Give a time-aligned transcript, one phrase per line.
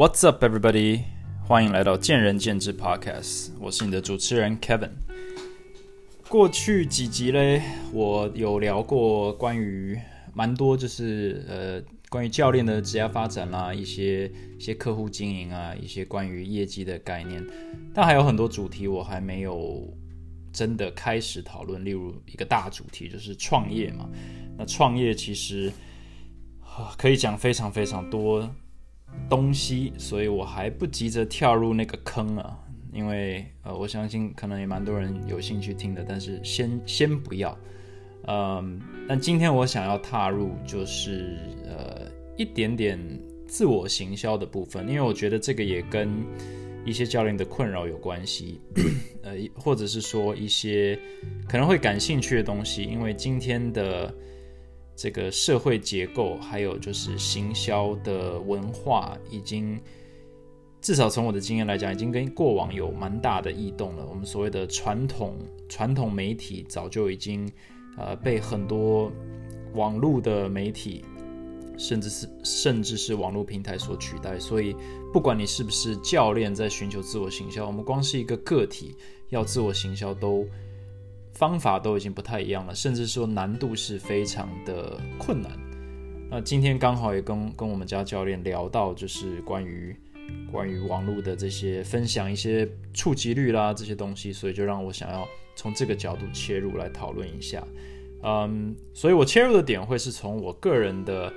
[0.00, 1.02] What's up, everybody？
[1.46, 4.92] 欢迎来到见仁见智 Podcast，我是你的主持人 Kevin。
[6.26, 7.60] 过去几集嘞，
[7.92, 10.00] 我有聊过关于
[10.32, 17.46] 蛮多，就是呃，关于教练的职业发展啦，一些一些客户经营啊，一些关于业绩的概念，
[17.92, 19.86] 但还有很多主题我还没有
[20.50, 21.84] 真的开始讨论。
[21.84, 24.08] 例如一个大主题就是创业嘛，
[24.56, 25.70] 那创业其实
[26.96, 28.50] 可以讲非常非常多。
[29.28, 32.58] 东西，所以我还不急着跳入那个坑啊，
[32.92, 37.56] 因为呃，我相信可能也蛮多人有兴趣听的，但是先先不要，
[38.26, 42.98] 嗯，但今天我想要踏入就是呃一点点
[43.46, 46.08] 自我行销的部分，因为我觉得这个也跟
[46.84, 48.60] 一些教练的困扰有关系，
[49.22, 50.98] 呃，或者是说一些
[51.48, 54.12] 可能会感兴趣的东西，因为今天的。
[55.02, 59.80] 这个社会结构，还有就是行销的文化，已经
[60.82, 64.06] 至少从我的经验来讲，已经跟过往有蛮大的异动了。
[64.06, 65.38] 我们所谓的传统
[65.70, 67.50] 传统媒体，早就已经
[67.96, 69.10] 呃被很多
[69.72, 71.02] 网络的媒体，
[71.78, 74.38] 甚至是甚至是网络平台所取代。
[74.38, 74.76] 所以，
[75.14, 78.94] 不管你是不是教练，在寻求自我行销，我们光是一个个体
[79.30, 80.46] 要自我行销都。
[81.32, 85.50] 方法都已经不太一样了，甚至说难度是非常的困难。
[86.28, 89.96] 那今天刚好也跟跟我们家教练聊到，就是关于
[90.52, 97.66] 关于网络的这些分享一些触及率啦这些东西，所以就让我想要从这个角度切入来讨论一下。
[98.22, 101.32] 嗯，所以我切入的点会是从我个人的，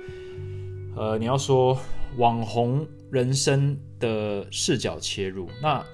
[0.96, 1.76] 呃，你要说
[2.18, 5.48] 网红人生的视角切入。
[5.62, 5.84] 那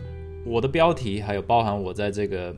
[0.44, 2.54] 我的标题还有包含我在这个。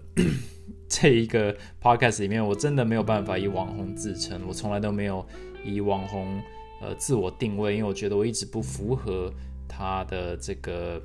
[0.95, 5.25] 这一个 podcast 里面，我真的没有办法以网红自称，我从来都没有
[5.65, 6.39] 以网红
[6.83, 9.33] 呃自我定位，因为我觉得我一直不符合
[9.67, 11.01] 他的这个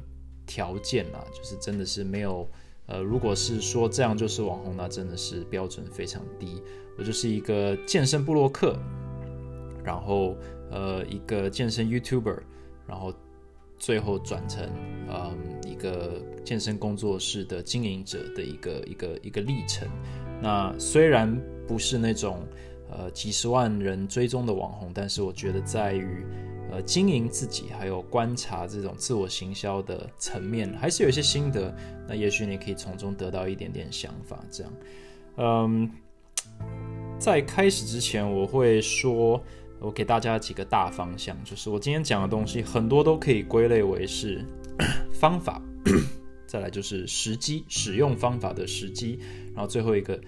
[0.46, 2.46] 条件啊，就是真的是没有
[2.88, 6.62] 呃，如果是说这样就是网红，那真的是标准非常低。
[6.98, 8.78] 我就是一个健身部落客，
[9.86, 10.36] 然后
[10.70, 12.40] 呃一个健身 YouTuber，
[12.86, 13.14] 然后。
[13.80, 14.68] 最后转成
[15.10, 19.88] 嗯一个健身工作室的经营者的一个一个一个历程。
[20.42, 22.46] 那虽然不是那种
[22.90, 26.26] 呃几十万人追踪的网红，但是我觉得在于
[26.72, 31.76] 呃经营自己还有观察这种自我行销的层面，还是有一些心得。
[32.08, 34.40] 那也许你可以从中得到一点点想法。
[34.52, 34.74] 这样，
[35.38, 35.92] 嗯，
[37.20, 39.42] 在开始之前我会说。
[39.80, 44.44] 我给大家几个大方向，就是我今天讲的东西很多都可以归类为是
[45.14, 45.62] 方法，
[46.48, 49.20] 再来就是时机，使用方法的时机，
[49.54, 50.20] 然后最后一个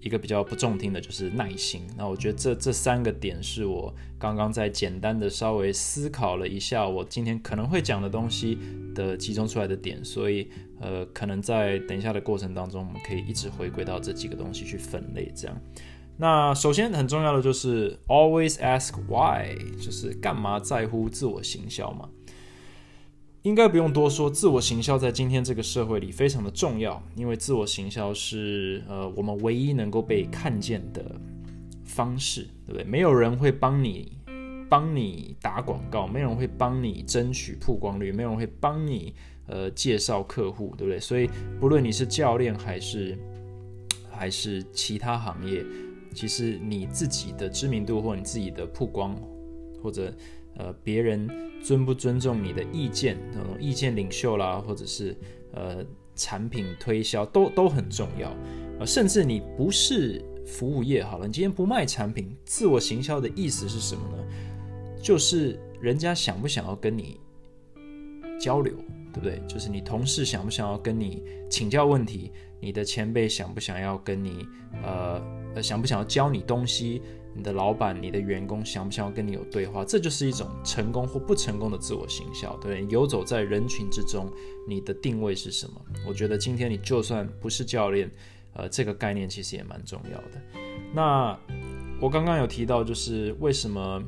[0.00, 1.82] 一个比较不中听的就是耐心。
[1.96, 8.58] 那我觉得这这三个点是我刚刚在简单的稍微思考了一下，我今天可能会讲的东西
[8.94, 10.48] 的集中出来的点，所以
[10.80, 15.56] 呃，可能在等一下的过程当中，我们可以一直回归到这几个东西去分类，这样。
[16.20, 22.10] 那首先很重要的就是 always ask why，就是干嘛在乎自我行销嘛？
[23.40, 31.18] 应该不用多说，自我行销在今天这个社会里非常的重要，因为自我行销是呃我们唯一能够被看见的
[31.86, 32.84] 方式，对不对？
[32.84, 34.12] 没有人会帮你
[34.68, 39.14] 帮你打广告，没有人会帮你争取曝光率，没有人会帮你
[39.46, 41.00] 呃介绍客户，对不对？
[41.00, 43.18] 所以不论你是教练还是
[44.10, 45.64] 还是其他行业。
[46.12, 49.16] 其实你自己的知名度，或你自己的曝光，
[49.82, 50.12] 或者
[50.56, 51.28] 呃别人
[51.62, 55.16] 尊不尊重你的意见，那种意见领袖啦，或者是
[55.52, 55.84] 呃
[56.16, 58.34] 产品推销，都都很重要。
[58.78, 64.24] 呃，甚至你不是服务业好了，你今天不卖产品，自我行销的意思是什么呢？
[65.02, 67.20] 就是人家想不想要跟你
[68.40, 68.74] 交流，
[69.12, 69.40] 对不对？
[69.46, 74.44] 就是你同事想不想要跟你请教问题，你的前辈想不想要跟你
[74.82, 75.39] 呃。
[75.54, 77.02] 呃，想不想要教你东西？
[77.32, 79.84] 你的老板、你的员工想不想要跟你有对话？
[79.84, 84.28] 这就是一种成功或不成功的自我行销，对游走在人群之中，
[84.66, 85.80] 你的定位是什么？
[86.08, 88.10] 我觉得今天你就算不是教练，
[88.54, 90.42] 呃，这个概念其实也蛮重要的。
[90.92, 91.38] 那
[92.00, 94.02] 我刚刚有提到，就是为什么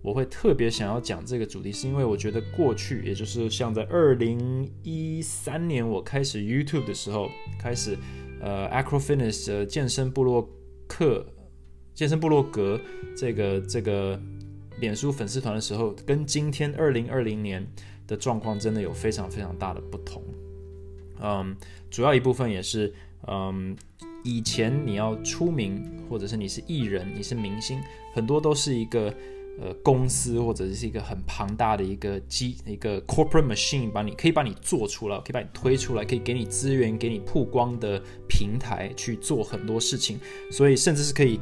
[0.00, 7.28] 我会特别想要讲这个主题，是因为我觉得过去，也就是像在二零一三年我开始 YouTube 的时候，
[7.58, 7.98] 开始。
[8.40, 10.48] 呃，Acrofitness 的健身部落
[10.86, 11.26] 客、
[11.94, 12.80] 健身部落格
[13.16, 14.20] 这个这个
[14.80, 17.66] 脸书粉丝团的时候，跟今天二零二零年
[18.06, 20.22] 的状况真的有非常非常大的不同。
[21.20, 21.56] 嗯，
[21.90, 22.92] 主要一部分也是，
[23.26, 23.76] 嗯，
[24.22, 27.80] 以前你要出名，或者是你是艺人、你是明星，
[28.14, 29.12] 很多都是一个
[29.60, 40.18] 呃公司或者是一个很庞大的一个机一个 corporate machine，把你可以把你做出来，可以把你推出来，可以给你资源，给你曝光的平台去做很多事情，
[40.50, 41.38] 所以甚至是可以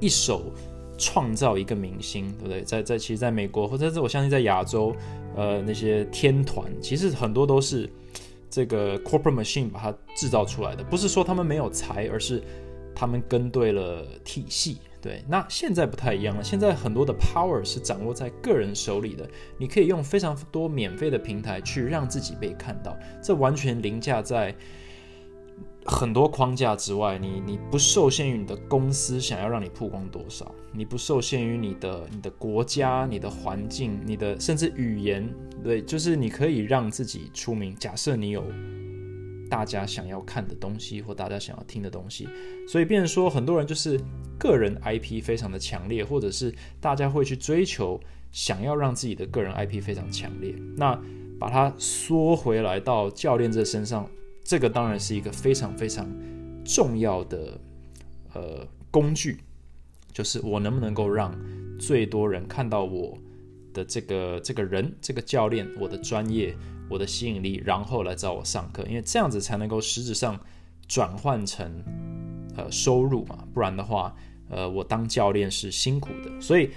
[0.00, 0.52] 一手
[0.96, 2.62] 创造一个明星，对不对？
[2.62, 4.94] 在在其实在美国或者是我相信在亚洲，
[5.36, 7.88] 呃那些天团其实很多都是。
[8.50, 12.42] 这个 corporate machine 把它制造出来的，不是说他们没有才，而是
[12.94, 14.78] 他们跟对了体系。
[15.00, 19.28] 对，那现在不太一样了，现在很多的 power 是掌握在个人手里的，
[19.58, 24.54] 你可以用非常多免费的平台去让自己被看到，这完全凌驾在。
[25.90, 35.26] 很多框架之外，你你不受限于你的公司想要让你曝光多少，你不受限于你的你的国家、你的环境、你的甚至语言，
[35.64, 37.74] 对，就是你可以让自己出名。
[37.76, 38.44] 假设你有
[39.48, 42.28] 大家想要看的东西或大家想要听的东西，
[42.68, 43.98] 所以变说很多人就是
[44.38, 48.00] 个人 IP 非常的强烈，或者是大家会去追求
[48.30, 50.54] 想要让自己的个人 IP 非常强烈。
[50.76, 51.00] 那
[51.38, 54.08] 把它缩回来到教练这身上。
[54.44, 56.10] 这个当然是一个非常非常
[56.64, 57.60] 重要的
[58.32, 59.36] 呃工具，
[60.10, 61.38] 就是我能不能够让
[61.78, 63.18] 最多人看到我
[63.74, 66.56] 的这个这个人这个教练我的专业
[66.88, 70.38] 我的吸引力，然后来找我上课，因为这样子才能够实质上
[70.86, 71.82] 转换成
[72.56, 74.14] 呃收入嘛，不然的话
[74.50, 76.70] 呃我当教练是辛苦的，所以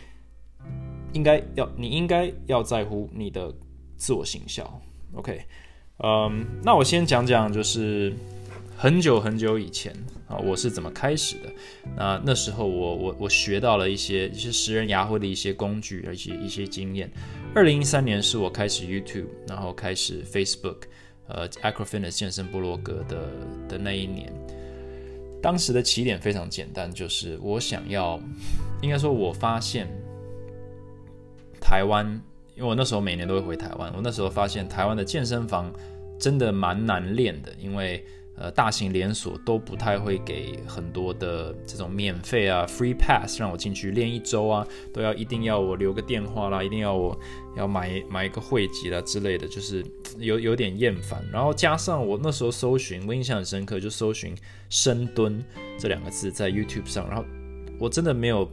[1.13, 3.53] 应该要你应该要在乎你的
[3.97, 4.65] 自我形象
[5.13, 5.41] ，OK。
[6.03, 8.11] 嗯，那我先讲讲，就是
[8.75, 9.93] 很久很久以前
[10.27, 11.53] 啊，我是怎么开始的。
[11.95, 17.11] 那那时候我我我学到了一些一些食人牙慧的一些工具，而且一些经验。
[17.53, 20.83] 二零一三年是我开始 YouTube，然后开始 Facebook，
[21.27, 23.30] 呃，Acrofitness 健身部落格的
[23.68, 24.31] 的那一年。
[25.42, 28.18] 当时的起点非常简单，就是我想要，
[28.81, 29.88] 应该说，我发现
[31.59, 32.19] 台湾。
[32.53, 35.74] 因为我那时候每年都会回台湾，我那时候发现台湾的健身房
[36.19, 38.06] 真的蛮难练的，因为
[38.41, 47.15] 呃大型连锁都不太会给很多的这种免费啊 free pass 让我进去练一周啊，都要一定要我留个电话啦，一定要我
[47.55, 49.85] 要买买一个会籍啦之类的，就是
[50.17, 51.23] 有有点厌烦。
[51.31, 54.35] 然后加上我那时候搜寻，我印象很深刻，就搜寻
[54.69, 55.43] 深蹲
[55.77, 57.23] 这两个字在 YouTube 上，然后
[57.79, 58.49] 我真的没有。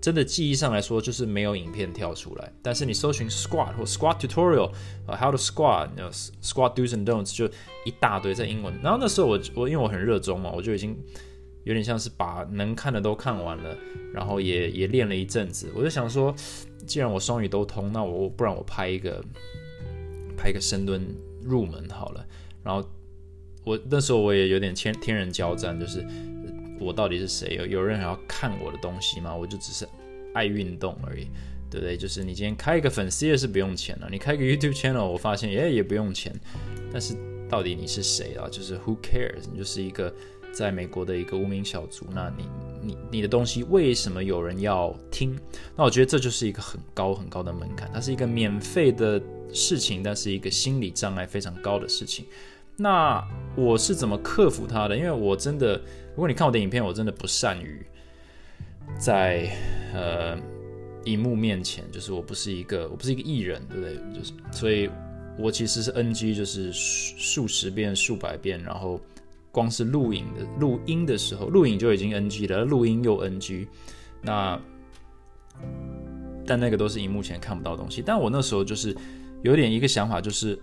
[0.00, 2.52] 真的记忆上来说，就是没有影片跳出来。
[2.62, 4.72] 但是你搜寻 squat 或 squat tutorial，
[5.06, 7.46] 呃，how to squat，squat do's and don'ts，就
[7.84, 8.72] 一大堆在英文。
[8.82, 10.96] 然后那时候我我因为我很热衷嘛，我就已经
[11.64, 13.76] 有点像是把能看的都看完了，
[14.14, 15.70] 然后也也练了一阵子。
[15.74, 16.34] 我就想说，
[16.86, 19.22] 既然我双语都通，那我不然我拍一个
[20.36, 21.06] 拍一个深蹲
[21.42, 22.26] 入门好了。
[22.62, 22.82] 然后
[23.64, 26.02] 我那时候我也有点天天人交战，就是。
[26.80, 27.56] 我到底是谁？
[27.56, 29.36] 有有人还要看我的东西吗？
[29.36, 29.86] 我就只是
[30.32, 31.28] 爱运动而已，
[31.70, 31.96] 对不对？
[31.96, 36.34] 就是你今天开一个粉丝页是不用钱的，你开个 YouTube channel，我发现也也不用钱。
[36.92, 37.14] 但是
[37.48, 38.48] 到底你是谁啊？
[38.48, 39.44] 就是 Who cares？
[39.52, 40.12] 你就是一个
[40.52, 42.06] 在美国的一个无名小卒。
[42.12, 42.44] 那你
[42.82, 45.38] 你你的东西为什么有人要听？
[45.76, 47.90] 那我觉得这就是一个很高很高的门槛。
[47.92, 49.20] 它是一个免费的
[49.52, 52.24] 事情，但是一个心理障碍非常高的事情。
[52.76, 53.22] 那
[53.54, 54.96] 我是怎么克服它的？
[54.96, 55.80] 因为我真的。
[56.20, 57.82] 如果你看我的影片，我真的不善于
[58.98, 59.50] 在
[59.94, 60.36] 呃
[61.04, 63.94] 荧幕面前，就是我不是一个我不是一个艺人，对不对？
[64.14, 64.90] 就是所以，
[65.38, 69.00] 我其实是 NG，就是数十遍、数百遍，然后
[69.50, 73.66] 光是录影的录音的时候，录影就已经 NG 了，录音又 NG。
[74.20, 74.60] 那
[76.44, 78.02] 但那个都是荧幕前看不到东西。
[78.04, 78.94] 但我那时候就是
[79.42, 80.60] 有点一个想法，就是。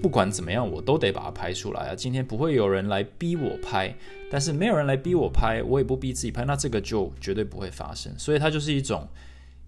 [0.00, 1.94] 不管怎么样，我都得把它拍出来啊！
[1.94, 3.94] 今天不会有人来逼我拍，
[4.30, 8.12] 但是没有人来逼我拍，我也不逼自己拍，那这个就绝对不会发生。
[8.16, 9.08] 所以它就是一种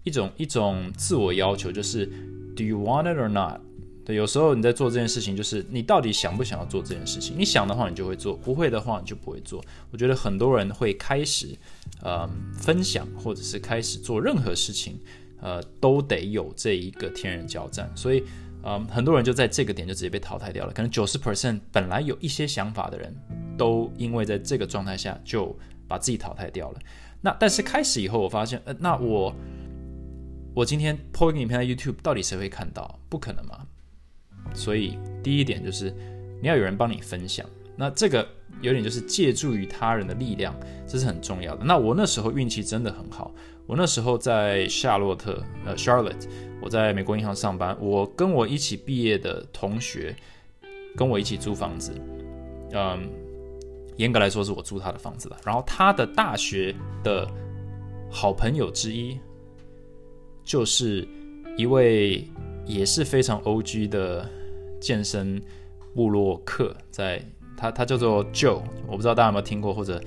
[0.03, 2.05] 一种一种自我要求，就是
[2.55, 3.59] Do you want it or not？
[4.05, 7.35] 对，有时候你在做这件事情，就是你到底想不想要做这件事情？
[7.37, 9.63] 你想的话，你就会做；不会的话，你就不会做。
[9.91, 11.49] 我觉得很多人会开始
[12.01, 14.97] 呃分享，或者是开始做任何事情，
[15.41, 18.23] 呃，都得有这一个天人交战，所以。
[18.63, 20.73] 嗯，很多人就在这个点就直接被淘汰掉了。
[20.73, 23.15] 可能九十 percent 本来有一些想法的人，
[23.57, 26.79] 都因为在这个状态下就把自己淘汰掉了。
[27.21, 29.33] 那但是开始以后，我发现，呃，那我
[30.53, 32.99] 我今天 po 一个影片在 YouTube，到底谁会看到？
[33.09, 33.65] 不可能嘛。
[34.53, 35.93] 所以第一点就是
[36.41, 37.47] 你要有人帮你分享。
[37.75, 38.27] 那这个
[38.59, 40.53] 有点就是借助于他人的力量，
[40.87, 41.63] 这是很重要的。
[41.63, 43.33] 那我那时候运气真的很好。
[43.65, 46.27] 我那时候在夏洛特，呃，Charlotte，
[46.61, 47.77] 我在美国银行上班。
[47.79, 50.13] 我跟我一起毕业的同学，
[50.97, 51.93] 跟我一起租房子。
[52.73, 53.09] 嗯，
[53.95, 55.37] 严格来说是我租他的房子的。
[55.45, 57.25] 然后他的大学的
[58.09, 59.17] 好朋友之一，
[60.43, 61.07] 就是
[61.55, 62.27] 一位
[62.65, 63.87] 也是非常 O.G.
[63.87, 64.27] 的
[64.81, 65.41] 健身
[65.95, 67.23] 部落客，在
[67.61, 70.01] 他他叫做 Joe，我不知道大家有没有听过，或者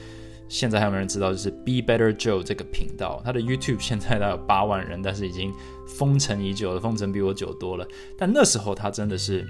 [0.49, 5.54] 现在还有没有人知道，就是 Be Better Joe 这个频道，他的 YouTube 现在大概有八万人，但是已经
[5.87, 7.87] 封尘已久了，封尘比我久多了。
[8.18, 9.46] 但那时候他真的是。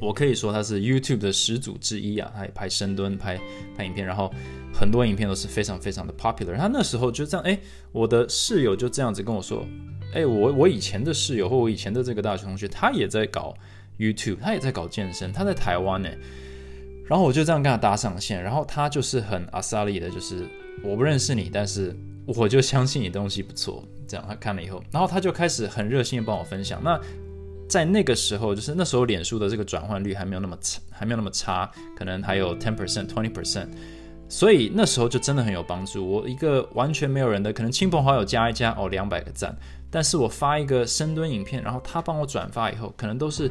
[0.00, 3.40] 我可以说他是 YouTube 的始祖之一啊，他也拍深蹲、拍
[3.76, 4.28] 拍影片，然后
[4.74, 6.56] 很多影片都是非常非常的 popular。
[6.56, 7.56] 他那时候就这样，哎，
[7.92, 9.64] 我的室友就这样子跟我说，
[10.12, 13.54] 哎，我我以前的室友或我以前的这个大学同学，他也在搞
[13.96, 16.08] YouTube，他也在搞健身，他在台湾呢。
[17.12, 20.48] 然后我就这样跟他搭上线，然后他就是很阿萨利的，就是
[20.82, 23.84] 我不认识你，但是我就相信你东西不错。
[24.08, 26.80] 这样他看了以后，然后他就开始很热心的帮我分享。
[26.82, 26.98] 那
[27.68, 33.68] 在那个时候，就是那时候，脸书的这个转换率还没有那么差，还没有那么差，可能还有 ten percent、twenty percent，
[34.26, 36.10] 所以那时候就真的很有帮助。
[36.10, 39.54] 我一个完全没有人的，可能亲朋好友加一加，哦，两百个赞。
[39.90, 43.50] 但是我发一个深蹲影片，然后他帮我转发以后，可能都是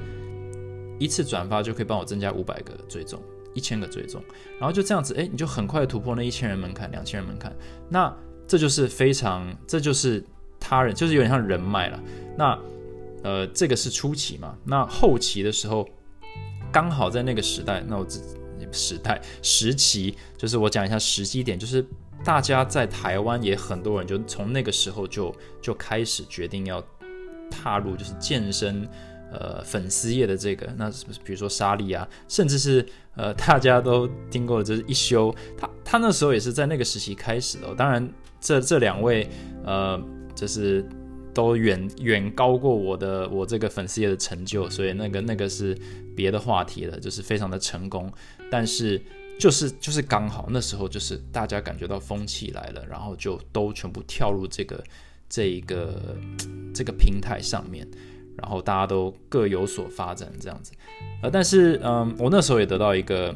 [0.98, 3.22] 一次转发就可以帮我增加五百个追踪，
[3.54, 4.24] 一千个追踪，
[4.60, 7.56] 然后就这样子，哎，你就很快突破那一千人门槛、两千人门槛。
[7.90, 8.14] 那
[8.48, 10.24] 这就是非常，这就是
[10.60, 12.00] 他人，就是有点像人脉了。
[12.38, 12.60] 那
[13.24, 14.58] 呃，这个是初期嘛？
[14.66, 15.88] 那后期的时候，
[16.72, 18.20] 刚好在那个时代，那我只
[18.72, 21.86] 时代时期，就是我讲一下时机点，就是
[22.24, 26.84] 大家在台湾也很多人，就从那个时候就就开始决定要
[27.50, 28.88] 踏入就是健身
[29.32, 32.86] 呃粉丝业的这个，那是不是比如说沙莉啊，甚至是
[33.16, 37.74] 呃大家都听过的就是一休，他他那时候也是在那个时期开始的。
[37.76, 38.08] 当然，
[38.40, 39.30] 这这两位
[39.64, 40.02] 呃
[40.36, 40.86] 就是。
[41.34, 45.74] 都远远高过我的我这个粉丝页的成就，所以那个那个是
[46.14, 48.12] 别的话题了，就是非常的成功。
[48.50, 49.02] 但是
[49.40, 54.84] 就是就是刚好那时候就是大家感觉到风气来了，然后就都全部跳入这个
[55.30, 56.18] 这一个
[56.74, 57.88] 这个平台上面，
[58.42, 60.74] 然后大家都各有所发展这样子。
[61.22, 63.36] 呃，但是嗯，我那时候也得到一个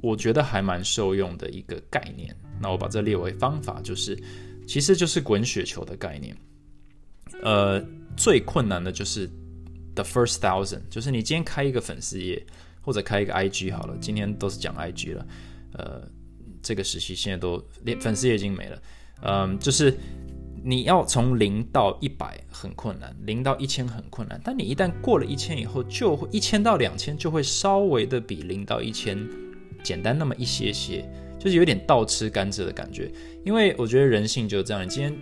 [0.00, 4.18] 我觉得还蛮受用的一个概念，那我把这列为方法，就是
[4.66, 6.36] 其实就是滚雪球的概念。
[7.42, 7.84] 呃，
[8.16, 9.28] 最困难的就是
[9.94, 12.44] the first thousand，就是你今天开一个粉丝页
[12.80, 15.26] 或者开一个 IG 好了，今天都是讲 IG 了。
[15.74, 16.02] 呃，
[16.62, 18.82] 这个时期现在都连粉丝页已经没了。
[19.22, 19.94] 嗯，就是
[20.68, 29.18] 你要从零到一百很困难，零到一千很困难，但你一旦过了一千以后，就会一千到两千就会稍微的比零到一千
[29.82, 33.10] 简单那么一些些，就是有点倒吃甘蔗的感觉。
[33.46, 35.16] 因为我觉得人性就是这样，你今天。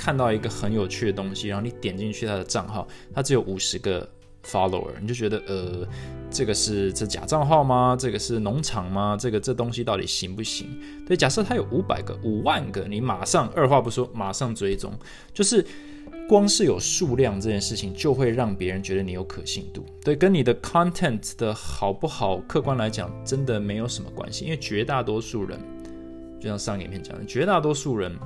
[0.00, 4.08] 看到一个很有趣的东西，然后你点进去他的账号，他只有五十个
[4.44, 5.86] follower，你就觉得呃，
[6.30, 7.96] 这个是这假账号吗？
[7.98, 9.16] 这个是农场吗？
[9.18, 10.66] 这个这东西到底行不行？
[11.06, 14.92] 对，假设他有五百个、五万个，你马上二话不说，马上追踪，
[15.32, 15.64] 就是
[16.28, 19.84] 光是有数量这件事情，就会让别人觉得你有可信度。
[20.02, 25.58] 对，跟你的 content 的好不好，客观来讲，真的没有什么关系，因为绝大多数人，
[26.40, 28.16] 就像上影片讲的，绝大多数人。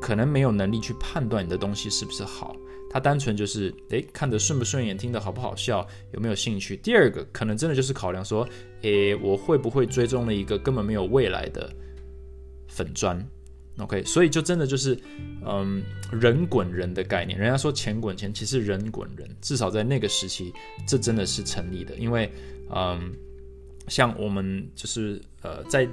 [0.00, 2.54] 可能没有能力去判断你的东西是不是好，
[2.90, 6.76] 他单纯就是诶看得顺不顺眼，听得好不好笑，有没有兴趣。
[6.76, 8.48] 第二个可能真的就是考量说，
[8.82, 11.70] 诶我会不会追踪了一个根本没有未来的
[12.68, 13.22] 粉砖
[13.78, 14.98] ？OK，所以就真的就是
[15.46, 17.38] 嗯人滚人的概念。
[17.38, 20.52] 人家说钱滚钱，其实人滚人，至少在那个时期，
[20.86, 22.30] 这真的是成立的，因为
[22.74, 23.12] 嗯。
[23.90, 25.88] 像我们就是呃，在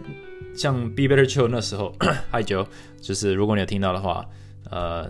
[0.54, 1.96] 像 Be Better Chill 那时候，
[2.30, 2.68] Hi Joe，
[3.00, 4.30] 就是如果你有听到的话，
[4.70, 5.10] 呃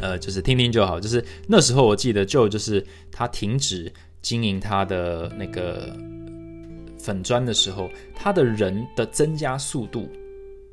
[0.00, 1.00] 呃，就是听听就好。
[1.00, 5.96] 就是那时候我记得就就是他停止经营他的那个
[6.98, 10.08] 粉砖的时候，他的人的增加速度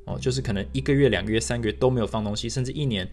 [0.05, 3.09] 哦，就是可能一个月、两个月、三个月都没有放东西，甚至一年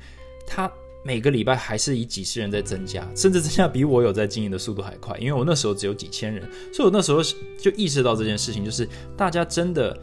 [0.47, 0.71] 他。
[1.05, 6.43] 每个礼拜还是以几十人在增加，甚至增加比我有在经营的速度还快，因为我那时候只有几千人，
[6.75, 7.23] 所以我那时候
[7.57, 8.87] 就意识到这件事情，就是
[9.17, 9.97] 大家真的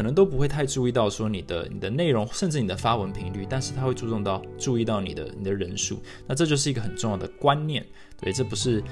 [0.00, 7.84] 可能都不会太注意到说你的你的内容，甚至你的发文频率，但是他会注重到注意到你的你的人数，那这就是一个很重要的观念，
[8.18, 8.82] 对，这不是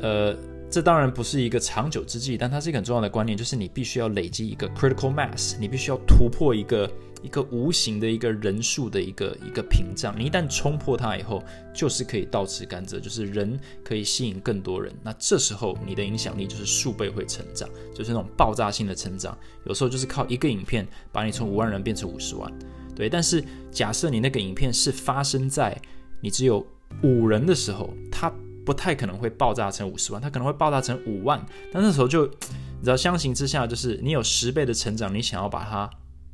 [0.00, 0.34] 呃。
[0.70, 6.88] 这当然不是一个长久之计，但它是一个很重要的观念，就是你必须要累积一个 critical mass，你必须要突破一个
[7.22, 10.14] 一个无形的一个人数的一个一个屏障。
[10.18, 11.42] 你一旦冲破它以后，
[11.74, 14.92] 就是可以倒吃甘蔗，就是人可以吸引更多人。
[15.02, 19.36] 那这时候你的影响力就是数倍会成长，就是那种爆炸性的成长。
[19.64, 22.52] 有时候就是靠一个影片把你从五万人变成五十万，
[22.94, 23.08] 对。
[23.08, 25.76] 但是假设你那个影片是发生在
[26.20, 26.66] 你只有
[27.02, 28.32] 五人的时候，它。
[28.62, 31.44] 不太可能会爆炸成五十万，它可能会爆炸成五万。
[31.72, 35.90] 但那时候就，你知道，相形之下，就是你有十倍的成长，你想要把它，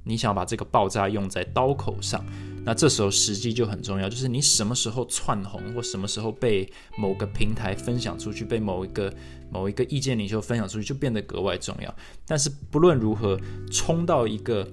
[0.06, 2.24] 你想要把这个爆炸用在刀口上，
[2.64, 9.12] 那这时候时机就很重要，就是你什么时候窜红，或什么时候被某个平台分享出去，被某一个
[9.50, 11.94] 某一个意见领袖分享出去，就变得格外重要。
[12.24, 13.36] 但是不论如何，
[13.70, 14.66] 冲到一个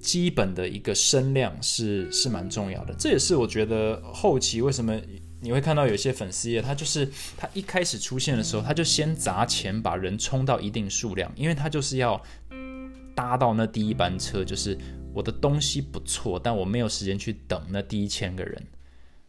[0.00, 2.94] 基本的一个声量是是蛮重要的。
[2.98, 4.98] 这也是我觉得后期为什么。
[5.44, 7.04] 你会看到有些粉丝页，他就是
[7.36, 12.22] 他一开始出现的时候，他就先砸钱把人冲到一定数量，因为他就是要
[13.14, 14.76] 搭到那第一班车，就是
[15.14, 18.62] 我的东西不错，但我没有时间去等那第一千个人。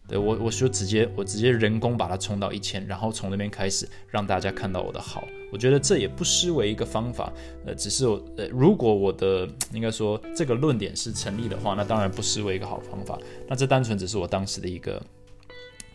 [0.08, 7.32] 对我，我说直接我直接人工把它冲到一千，然后从那边开始让大家看到我的好，我觉得这也不失为一个方法。
[7.66, 13.18] 呃，只是我呃，如果我的应该说这个论点是成立的话，那当然不失为一个好方法。
[13.48, 15.02] 那这单纯只是我当时的一个。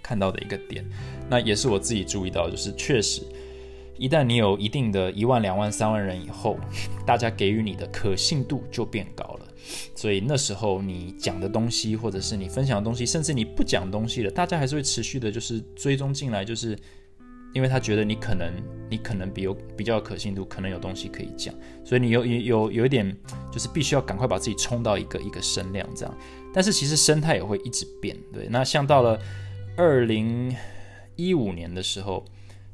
[0.00, 0.83] 看到的一个点，
[1.28, 3.21] 那也是我自己注意到，就是确实，
[3.99, 6.57] 一旦你有一定的一万、两万、三万人以后，
[7.05, 9.47] 大家给予你的可信度就变高了。
[9.95, 16.78] 所以那时候你讲的东西，或者是你分享的东西，甚至你不讲东西了，大家还是会持续的，就是追踪进来，就是
[17.52, 18.52] 因为他觉得你可能，
[18.88, 23.14] 你可能比有比较可信度，可能有东西可以讲，所以你有有有有一点，
[23.52, 26.14] 就是必须要赶快把自己冲到一个一个声量这样。
[26.55, 28.47] 但是其实生态也会一直变，对。
[28.49, 29.19] 那像到了。
[29.81, 30.52] 二零
[31.14, 32.25] 一五年的时候，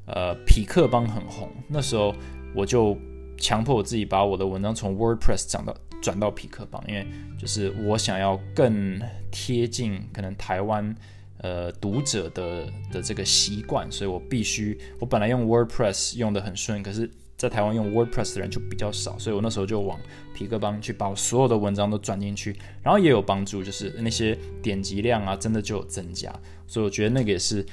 [0.07, 2.15] 呃，匹克邦很红，那时候
[2.55, 2.97] 我就
[3.39, 7.07] 强迫我自己把我的文章从 WordPress 转到转到匹克邦，因为
[7.39, 10.95] 就是我想要更贴近可能台湾
[11.39, 17.11] 呃读者的的这个习惯，所以我必须我本来用 WordPress 用的很顺，可是。
[17.37, 19.99] 在台湾用 WordPress 的人就比较少，所以我那时候就往
[20.33, 26.33] 皮克邦去把我所有的文章都转进去，然后也有帮助，就是那些点击量啊，真的就有增加。
[26.69, 27.67] 所以我觉得那个也是，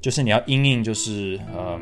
[0.00, 1.80] 就是你要因应就是呃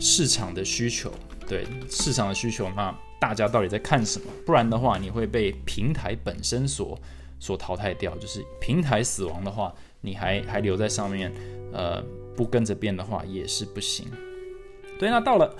[0.00, 1.12] 市场的需求，
[1.46, 4.26] 对市场的需求，那大家到底在看什么？
[4.46, 6.98] 不然的话，你会被平台本身所
[7.38, 8.16] 所淘汰掉。
[8.16, 11.32] 就是平台死亡的话，你还还留在上面，
[11.72, 12.02] 呃，
[12.36, 14.06] 不跟着变的话也是不行。
[14.98, 15.54] 对，那到了。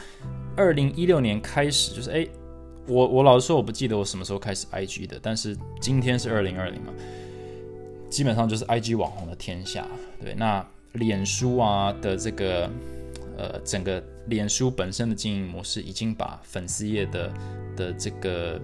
[0.56, 2.26] 二零一六年开始，就是哎，
[2.88, 6.92] 我我老实说，我不记得我什么时候开始 IG 的，但是今天是二零二零嘛，
[8.10, 9.86] 基本上就是 IG 网红的天下。
[10.20, 12.70] 对，那脸书啊的这个
[13.36, 17.32] 呃，整个脸书本身的经营模式，已经把粉丝页的
[17.76, 18.60] 的这个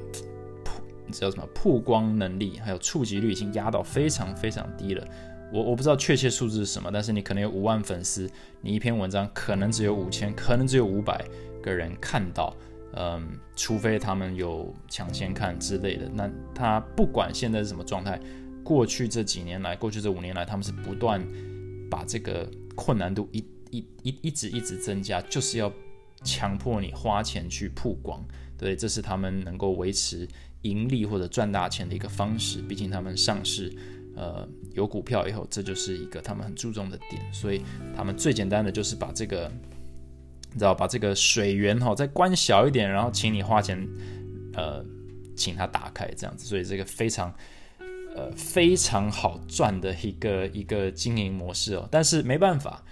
[0.65, 0.83] 曝
[1.13, 5.07] 叫什么曝光能力，还有触及率，已经压到非常非常低了。
[5.53, 8.29] 我我不知道确切数字是什么，但是你可能有五万粉丝，
[8.61, 11.25] 你一篇文章可能只有五千，可能只有五百。
[11.63, 12.55] 个人看到，
[12.95, 18.21] 嗯，除非他们有抢先看之类的，那他不管现在是什么状态，
[18.63, 21.27] 过去这几年来，过去这五年来，他们是不断
[21.95, 23.39] 把这个困难度一
[23.71, 25.73] 一一一直一直增加，就是要
[26.25, 28.21] 强迫你花钱去曝光，
[28.59, 30.29] 对，这是他们能够维持
[30.63, 32.61] 盈利或者赚大钱的一个方式。
[32.63, 33.73] 毕竟他们上市，
[34.17, 37.63] 呃，有股票以后，这就是一个他们很注重的点，所以
[37.97, 39.49] 他们最简单的就是把这个。
[40.53, 43.77] 你知道把这个水源哈再关小一点，然后请你花钱，
[44.53, 44.85] 呃，
[45.37, 47.35] 请他打开这样子，所以这个非常
[48.14, 51.88] 呃非常好赚的一个一个经营模式哦。
[51.90, 52.83] 但是没办法，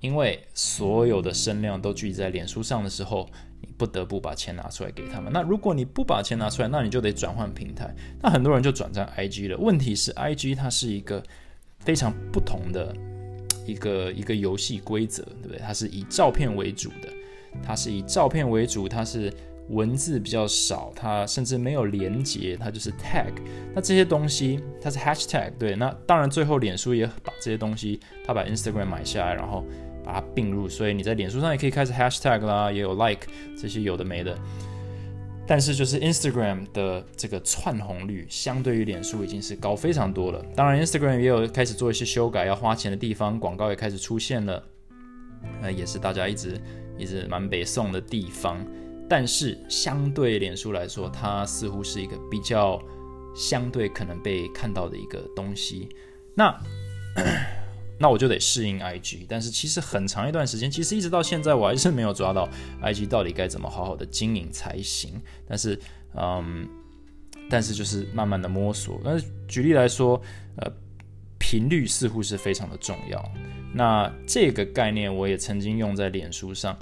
[0.00, 3.28] 因为所有的声量都聚集在脸书上的时候，
[3.60, 5.32] 你不得不把钱拿出来给他们。
[5.32, 7.94] 那如果你不把钱拿出来，那你就得转换平台。
[8.22, 9.58] 那很多人就转战 IG 了。
[9.58, 11.22] 问题是 IG 它是一个
[11.78, 12.94] 非常不同的。
[13.66, 15.58] 一个一个游戏规则，对不对？
[15.58, 17.12] 它是以照片为主的，
[17.62, 19.30] 它是以照片为主，它是
[19.70, 23.32] 文字比较少，它甚至没有连接，它就是 tag。
[23.74, 25.76] 那这些东西它是 hashtag，对。
[25.76, 29.64] 那当然最后脸书也把这些东西，它把 Instagram 买下来，然后
[30.04, 33.26] 把它并入，所以你在脸书上也可以开始 hashtag 啦，也有 like
[33.60, 34.36] 这些有的没的。
[35.46, 40.44] 但是就是 Instagram 的这个窜红率，相对于脸书已经是高非常多了。
[40.54, 44.62] 当然，Instagram 也有开始做一些修改，要花钱的地方，广告也开始出现了，
[45.62, 46.60] 呃，也是大家一直
[46.98, 48.62] 一直蛮北宋的地方。
[49.08, 52.80] 但是相对脸书来说，它似乎是一个比较
[53.34, 55.88] 相对可能被看到的一个东西。
[56.34, 56.54] 那。
[58.00, 62.48] 那我就得适应 IG，但是其实很长一段时间，其实一直到现在，我还是没有抓到
[62.80, 65.20] IG 到底该怎么好好的经营才行。
[65.48, 65.76] 但是，
[66.14, 66.64] 嗯，
[67.50, 69.00] 但是就是慢慢的摸索。
[69.02, 69.18] 那
[69.48, 70.22] 举例来说，
[70.58, 70.72] 呃，
[71.40, 73.20] 频率似乎是非常的重要。
[73.74, 76.78] 那这个概念我也曾经用在脸书上，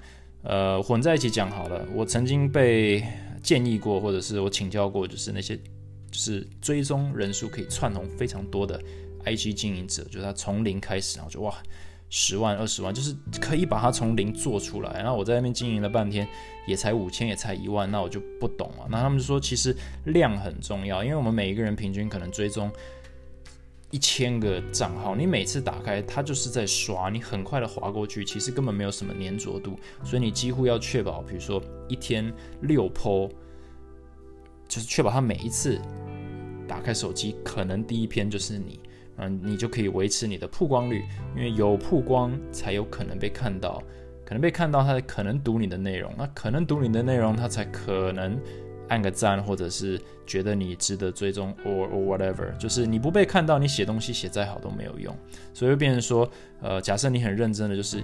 [0.48, 1.84] 呃，混在一起讲好了。
[1.92, 3.04] 我曾经被
[3.42, 8.80] 建议过，或者是我请教过，就是那些就是追踪人数可以窜红非常多的。
[9.24, 11.52] IG 经营者就是他从零开始，然后就哇
[12.08, 14.92] 十万二十万，就是可以把它从零做出来。
[14.92, 16.28] 然后我在那边经营了半天，
[16.68, 18.86] 也才五千，也才一万，那我就不懂了。
[18.88, 22.70] 那他们就说，其实量很重要，因为我们每一个人平均可能追踪
[23.96, 32.30] 一千个账号，你每次打开它就是在刷，你很快的划过去，其实根本没有什么粘着度，所以你几乎要确保，比如说一天
[32.60, 33.30] 六 PO，
[34.68, 35.80] 就是确保它每一次
[36.68, 38.78] 打开手机，可能第一篇就是你，
[39.16, 41.02] 嗯，你就可以维持你的曝光率，
[41.34, 43.82] 因为有曝光才有可能被看到，
[44.26, 48.38] 可能被看到，它可能读你的内容，那可能读你的内容，它才可能。
[48.88, 55.16] 按个赞，或者是觉得你值得追踪，or or whatever，就是你不被看到，你写东西写再好都没有用。
[55.52, 58.02] 所以会变成说，呃，假设你很认真的，就是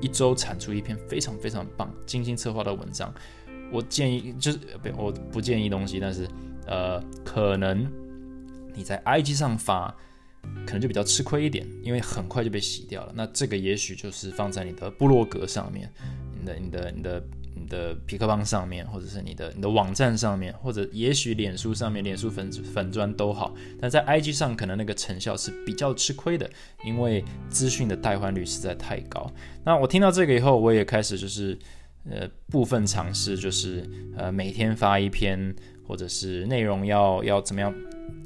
[0.00, 3.12] 一周产出一篇非常非常棒、精心策划的文章，
[3.72, 6.28] 我建议就是不，我不建议东西，但是
[6.66, 7.90] 呃，可能
[8.74, 9.94] 你在 IG 上发，
[10.66, 13.12] 可能就比较吃亏一点，因为很快就被洗掉了。
[13.14, 15.90] 那这个也许就是放在你的部落格上面，
[16.38, 17.22] 你的、你的、你的。
[17.62, 26.50] 你的皮克邦上面，或者是你的你的网站上面，或者也许脸书上面，脸书粉粉砖都好，但在 IG 上可能那个成效是比较吃亏的，
[26.84, 29.32] 因为资讯的代换率实在太高。
[29.64, 31.56] 那我听到这个以后，我也开始就是
[32.10, 35.54] 呃部分尝试，就是呃每天发一篇，
[35.86, 37.72] 或者是内容要要怎么样，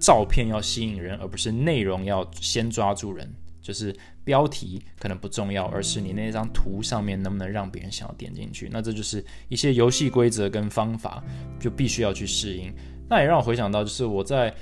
[0.00, 3.30] 照片要吸引人，而不是内容要先抓住人。
[3.66, 8.68] 就是标题可能不重要，而是你那张图上面能不能让别人想要点进去。
[8.70, 11.20] 那这就是一些游戏规则跟方法，
[11.58, 12.72] 就必须要去适应。
[13.08, 14.54] 那也让我回想到，就是我在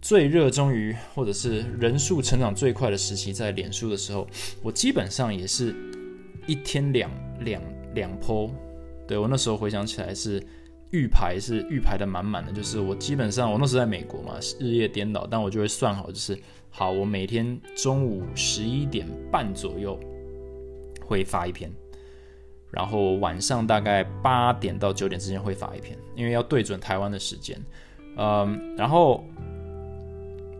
[0.00, 4.24] 最热衷于或者是人数成长最快的时期，在脸书的时候，
[4.62, 5.74] 我基本上也是
[6.46, 7.60] 一天两两
[7.96, 8.52] 两 po。
[9.08, 10.40] 对我那时候回想起来是
[10.92, 16.38] 预排是预排的满满的，就是我基本上我那时候在美国嘛，日夜颠倒，但我就会算好就是。
[16.72, 19.98] 好，我每天中午十一点半左右
[21.04, 21.70] 会发一篇，
[22.70, 27.60] 然后晚上大概八点到九点之间会发一篇，因为要对准台湾的时间。
[28.16, 29.24] 嗯，然后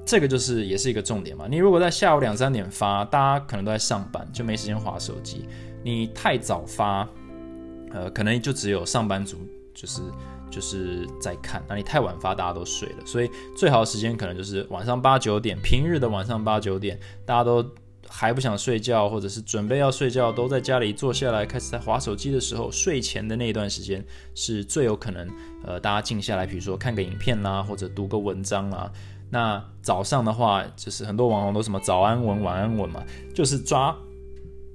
[0.05, 1.47] 这个就是也是一个重点嘛。
[1.49, 5.47] 你如果在下午两三点发，大家可能都在上班，就没时间划手机。
[5.83, 7.09] 你太早发，
[7.93, 9.39] 呃，可能就只有上班族
[9.73, 10.03] 就是。
[10.51, 17.65] 就是在看，那你太晚发，大家都睡了，所以最好的时间可能就是晚上八九点，平日的晚上八九点，大家都
[18.09, 25.29] 还不想睡觉，或者是准备要睡觉，都在家里坐下来开始在划手机的时候，睡前的那一段时间是最有可能，
[25.65, 28.91] 呃，大家静下来，比如说看个影片啦，或者读个文章啦。
[29.33, 33.97] 那早上的话，就是很多网红都什么早安文、晚安文嘛，就是抓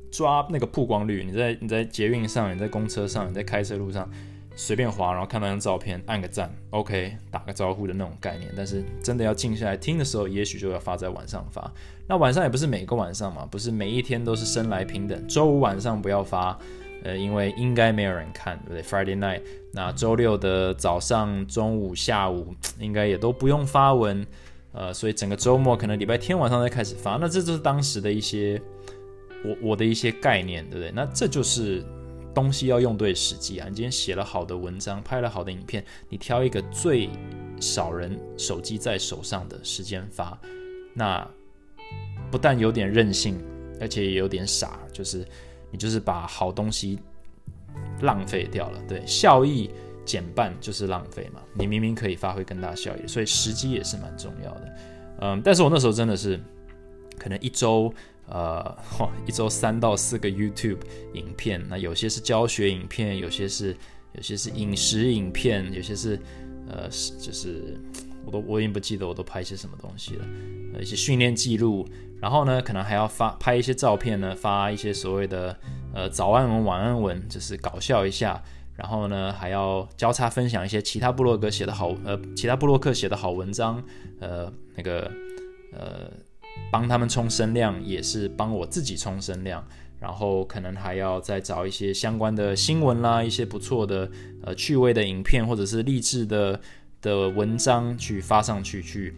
[0.10, 1.26] 抓那个曝光率。
[1.26, 4.10] 你在你在捷运上，你在公车上，你在开车路上。
[4.58, 8.50] 随便滑，然后看到张照片，按个赞，OK，打个招呼的那种概念。
[8.56, 11.70] 但是真的要静下来听的时候，也许就要发在晚上发。
[12.08, 15.28] 那晚上也不是每个晚上嘛，不是每一天都是生来平等。
[15.28, 16.58] 周五晚上不要发，
[17.04, 19.42] 呃，因为应该没有人看，对不对？Friday night，
[19.74, 24.26] 那周六的早上、中午、下午应该也都不用发文，
[24.72, 27.18] 呃，所以整个周末可能礼拜天晚上再开始发。
[27.18, 28.62] 那这就是当时的一些
[29.44, 30.92] 我我的一些概念，对不对？
[30.96, 31.84] 那这就是。
[32.36, 33.68] 东西要用对时机啊！
[33.70, 37.10] 你今天写了好的文章，拍了好的影片，你挑一个最
[37.62, 40.38] 少人手机在手上的时间发，
[40.94, 41.26] 那
[42.30, 43.42] 不但有点任性，
[43.80, 45.26] 而且也有点傻，就是
[45.72, 47.00] 你就是把好东西
[48.02, 48.80] 浪费掉了。
[48.86, 49.72] 对，效益
[50.04, 51.42] 减半就是浪费嘛。
[51.54, 54.78] 你明明可以发挥更大效益，所以时机也是蛮重要的。
[55.22, 56.38] 嗯，但是我那时候真的是
[57.18, 57.94] 可能一周。
[58.28, 58.76] 呃，
[59.28, 60.80] 一周三到四个 YouTube
[61.14, 63.76] 影片，那有些是教学影片，有些是
[64.14, 66.20] 有些是饮食影片，有些是
[66.68, 67.80] 呃，就是
[68.26, 70.26] 我都我已经不记得我都拍些什么东西了，
[70.74, 71.88] 呃，一些训练记录，
[72.20, 75.56] 然后呢，可能还要发拍一些照片呢，发一些所谓的
[75.94, 78.42] 呃早安文、晚安文，就是搞笑一下，
[78.76, 83.84] 然后呢，还要交叉分享一些其他部落格写的好呃，其他部落客写的好文章，
[84.20, 85.12] 呃，那个
[85.72, 86.10] 呃。
[86.72, 89.66] 帮他们冲声量，也是帮我自己冲声量，
[90.00, 94.10] 然后可能还要再找一些相关的新闻啦，一些不错的
[94.44, 96.60] 呃趣味的影片，或者是励志的
[97.02, 99.14] 的文章去发上去，去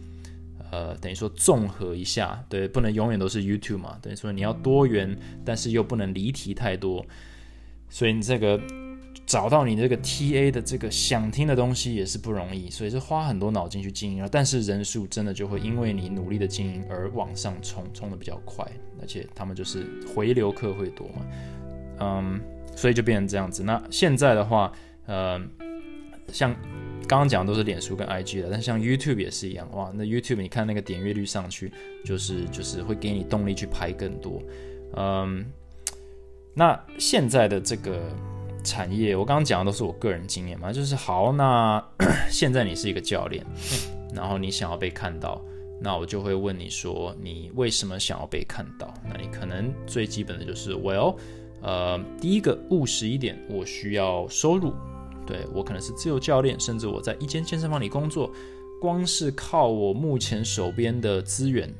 [0.70, 7.04] 呃等于说综合一下，对，不能永远都是 YouTube 嘛，等于说你要多元，但是又不能离题太多，
[7.88, 8.60] 所以你这个。
[9.28, 14.28] 找到你这个 TA 的这个想听的东西也是不容易，所以是花很多脑筋去经营了。
[14.28, 18.66] 但是人数真的就会因为你努力的经营而往上冲，冲的比较快，
[19.02, 21.26] 而且他们就是回流客会多嘛，
[22.00, 22.40] 嗯，
[22.74, 23.62] 所以就变成这样子。
[23.62, 24.72] 那现在的话，
[25.04, 25.38] 呃，
[26.32, 26.50] 像
[27.06, 31.70] 刚刚讲的都是脸书跟 IG 的，但像 YouTube 也是一样，哇，那 YouTube 你看那个点阅率上去，
[32.02, 34.42] 就是就是会给你动力去拍更多，
[34.96, 35.44] 嗯，
[36.54, 38.10] 那现在的这个。
[38.64, 41.82] 产业，我刚刚讲的都是我个人经验嘛，就是好，那
[42.30, 43.44] 现在你是一个教练，
[44.14, 45.40] 然后你想要被看到，
[45.80, 48.92] 那我就会问你说，你为什么想要被看到？
[49.08, 51.16] 那你可能最基本的就是，Well，
[51.62, 54.74] 呃，第一个务实一点，我需要收入。
[55.26, 58.32] 对我可能是自由教练，甚至我在一间健身房里工作，
[58.80, 61.70] 光是靠我目前手边的资源，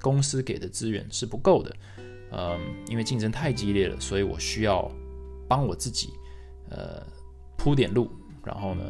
[0.00, 1.76] 公司给的资源是不够的。
[2.32, 4.90] 嗯，因为竞争太激烈了，所以我需要
[5.50, 6.10] 帮我自己，
[6.70, 7.04] 呃，
[7.58, 8.08] 铺点路，
[8.44, 8.84] 然后呢。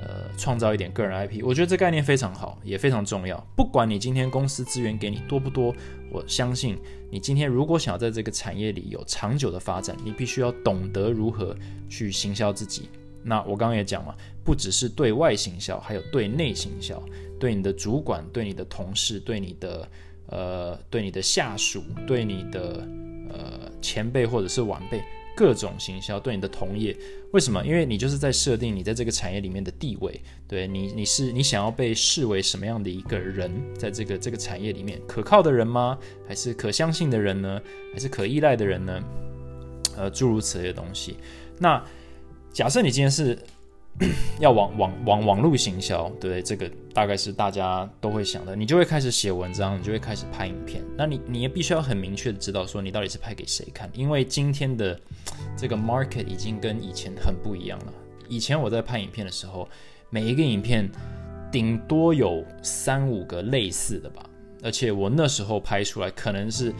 [0.00, 3.36] 呃，创造一点个人 IP，我觉得这概念非常好，也非常重要。
[3.56, 5.74] 不管你今天公司资源给你多不多，
[6.12, 6.78] 我相信
[7.10, 11.52] 你今天如果想要在这个产业里有长久的发展，你必须要懂得如何
[11.88, 12.88] 去行销自己。
[13.24, 17.02] 那我刚刚也讲了，不只是对外行销，还有对内行销，
[17.40, 19.88] 对你的主管、对你的同事、对你的
[20.28, 22.88] 呃、对你的下属、对你的
[23.30, 25.02] 呃前辈或者是晚辈。
[25.38, 26.96] 各种行销对你的同业，
[27.30, 27.64] 为什么？
[27.64, 35.96] 因为你就是在设定你在这个产业里面的地位，对你，你是你想要被视为什么样的一个人，在这个这个产业里面，可靠的人吗？
[36.26, 37.62] 还是可相信的人呢？
[37.92, 39.00] 还是可依赖的人呢？
[39.96, 41.16] 呃，诸如此类的东西。
[41.56, 41.80] 那
[42.52, 43.38] 假设你今天是。
[44.38, 50.82] 要网网网网络行销，对这个大概是大家都会想的，你就会开始写文章，你就会开始拍影片。
[50.96, 54.98] 那你你也必须要很明确的知道说你到底是拍给谁看，因为今天的
[55.56, 57.92] 这个 market 已经跟以前很不一样了。
[58.28, 59.68] 以前我在拍影片的时候，
[60.10, 60.88] 每一个影片
[61.50, 64.22] 顶多有三五个类似的吧，
[64.62, 66.72] 而且我那时候拍出来可能是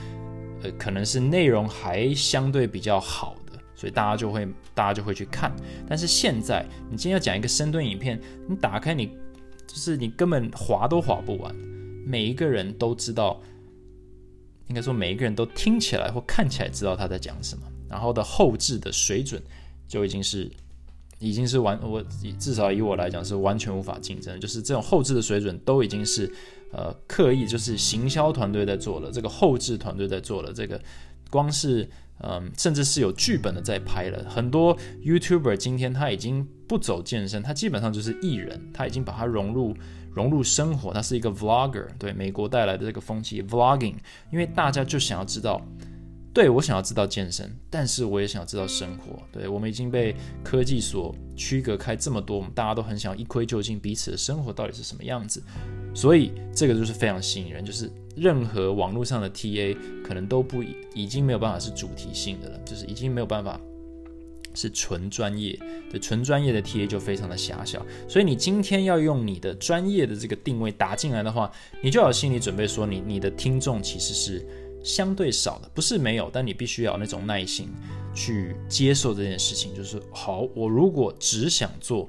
[0.62, 3.34] 呃可能是内容还相对比较好。
[3.78, 5.54] 所以大家就会，大家就会去看。
[5.88, 9.06] 但是现在，你今天要讲一个深蹲影片，你打开你，
[9.68, 11.54] 就是你根本划都划不完。
[12.04, 13.40] 每一个人都知道，
[14.66, 17.62] 应该说每一个人都听起来或看起来知道他在讲什么。
[17.88, 19.40] 然后的后置的水准
[19.86, 20.50] 就已经是，
[21.20, 22.02] 已经是完，我
[22.36, 24.40] 至少以我来讲是完全无法竞争。
[24.40, 26.28] 就是这种后置的水准都已经是，
[26.72, 30.82] 呃，刻意就是行销团队在做了，这个后置团队在做了，这个
[31.30, 31.88] 光是。
[32.22, 34.24] 嗯，甚至是有剧本的在拍了。
[34.28, 39.74] 很多 YouTuber 今天他已经不走健身，他基本上就是艺人，他已经把它融入
[40.12, 41.86] 融入生活，他是一个 Vlogger。
[41.98, 43.94] 对美国带来的这个风气，Vlogging，
[44.32, 45.64] 因为大家就想要知道，
[46.32, 49.20] 对我想要知道健身，但是我也想要知道生活。
[49.32, 50.14] 对我们已经被
[50.44, 55.42] 科技所区隔开这么多，我们大家都很想一窥究竟彼此的生活到底是什么样子。
[55.94, 60.62] 所以这个就是非常吸引人，就是任何网络上的 TA 可能都不
[60.94, 63.60] 已经没有办法是主题性的了，就是已经没有办法
[64.54, 65.58] 是纯专业
[65.90, 67.84] 的，纯专业的 TA 就非常的狭小。
[68.08, 71.50] 所以你今天要用你的专业的这个定位打进来的话，
[71.82, 74.46] 你就要有心理准备，说你你的听众其实是
[74.88, 77.68] 相对少的，不是没有，但你必须要那种耐心
[78.14, 79.74] 去接受这件事情。
[79.74, 82.08] 就是好，我如果只想做。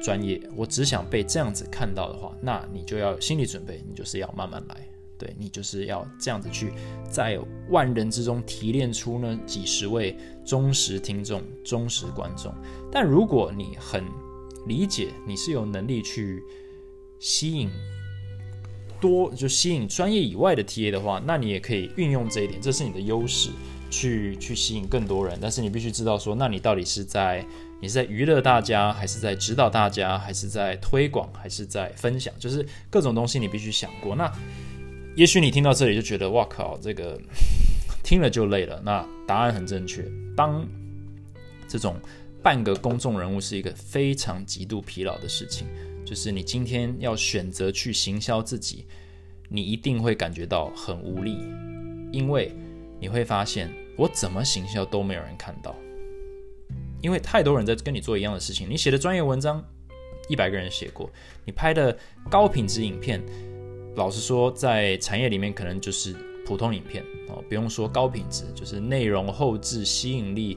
[0.00, 4.88] 专业，我只想被这样子看到的话，那你就要有心理准备，你就是要慢慢来，
[5.18, 6.72] 对你就是要这样子去，
[7.10, 7.36] 在
[7.68, 12.54] 万人之中提炼出呢几十位忠实听众、忠实观众。
[12.92, 14.04] 但如果你很
[14.68, 16.44] 理解，你是有能力去
[17.18, 17.68] 吸引
[19.00, 23.50] 多，就吸引专业以外的 TA 的话，那你也可以运用这一点，这是你的优势，
[23.90, 25.38] 去去吸引更多人。
[25.40, 27.44] 但是你必须知道说，那你到底是在。
[27.80, 32.34] 你是在娱乐大家，还是在指导大家，还是在推广，还是在分享？
[32.36, 34.16] 就是各种东西，你必须想过。
[34.16, 34.28] 那
[35.14, 37.16] 也许你听到这里就觉得，哇靠，这个
[38.02, 38.82] 听了就累了。
[38.84, 40.04] 那答案很正确。
[40.36, 40.66] 当
[41.68, 41.94] 这种
[42.42, 45.68] 半个公众人物是一个非常极度疲劳的事情，
[46.08, 48.86] 就是你今天要选择去行销自己，
[49.50, 51.36] 你一定会感觉到很无力，
[52.10, 52.50] 因为
[52.98, 55.76] 你会发现，我怎么行销都没有人看到。
[57.02, 59.62] 因为太多人在跟你做一样的事情，你写的专业文章，
[60.30, 61.10] 一百个人写过，
[61.44, 61.94] 你拍的
[62.30, 63.22] 高品质影片，
[63.94, 66.16] 老实说，在产业里面可能就是
[66.46, 70.56] 普通影片哦，不用说高品质，就是内容后置、吸引力，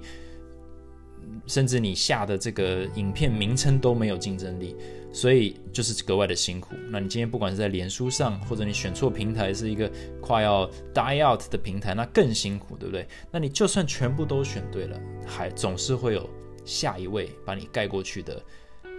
[1.46, 4.78] 甚至你下的这个影片名称都没有竞争力。
[5.14, 6.76] 所以就是格外的辛苦。
[6.90, 13.08] 那你今天不管是在脸书上，或者你选错平台，是一个快要 die out 的平台，那更辛苦，对不对？
[13.30, 16.30] 那你就算全部都选对了，还总是会有
[16.64, 18.44] 下一位把你盖过去的，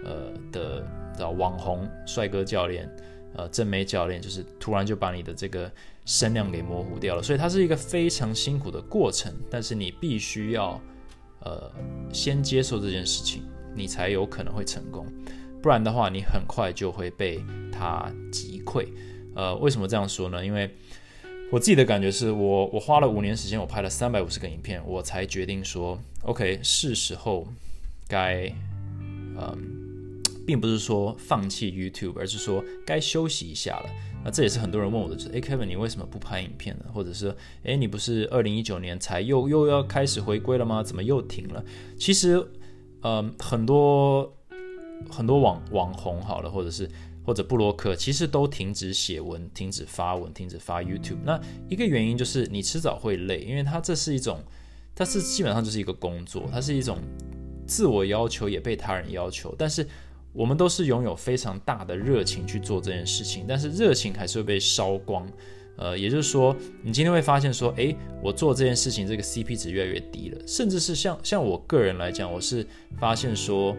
[0.03, 2.89] 呃的的网红帅哥教练，
[3.35, 5.71] 呃正美教练，就是突然就把你的这个
[6.05, 7.23] 声量给模糊掉了。
[7.23, 10.79] 所以它是一个非常辛苦的过程，但是你必须要
[11.39, 11.71] 呃
[12.11, 13.43] 先接受这件事情，
[13.75, 15.07] 你才有可能会成功。
[15.63, 18.85] 不然的话，你很快就会被他击溃。
[19.33, 20.45] 呃，为什么这样说呢？
[20.45, 20.69] 因为
[21.53, 27.47] 我自己的感觉是我，我花了五年时间，我拍了三百五十个影片，我才决定说，OK，是时候
[28.09, 28.53] 该，
[29.37, 33.89] 嗯，并不是说放弃 YouTube，而是说该休息一下了。
[34.25, 36.85] 那这也是很多人问我的，就是诶 Kevin，你为什么不拍影片呢？
[36.93, 40.83] 或者是诶，你不是二零一九年才又又要开始回归了吗？
[40.83, 41.63] 怎么又停了？
[41.97, 42.45] 其实，
[43.01, 44.33] 嗯，很多
[45.09, 46.89] 很多网网红好了，或者是
[47.25, 51.19] 或者布洛克，其实都停止写文、停止发文、停止发 YouTube。
[51.23, 51.39] 那
[51.69, 54.39] 一个原因就是你迟早会累，因为它这是一种，
[54.95, 56.99] 它是基本上就是一个工作，它是一种
[57.67, 59.87] 自我要求也被他人要求，但是。
[60.35, 65.23] 我们都是拥有非常大的热情去做这件事情，但是热情还是会被烧光。
[65.77, 72.65] 呃，也就是说，你今天会发现说，诶，我做这件事情这个 CP 值越来越低了，甚至是像像我个人来讲，我是
[72.99, 73.77] 发现说，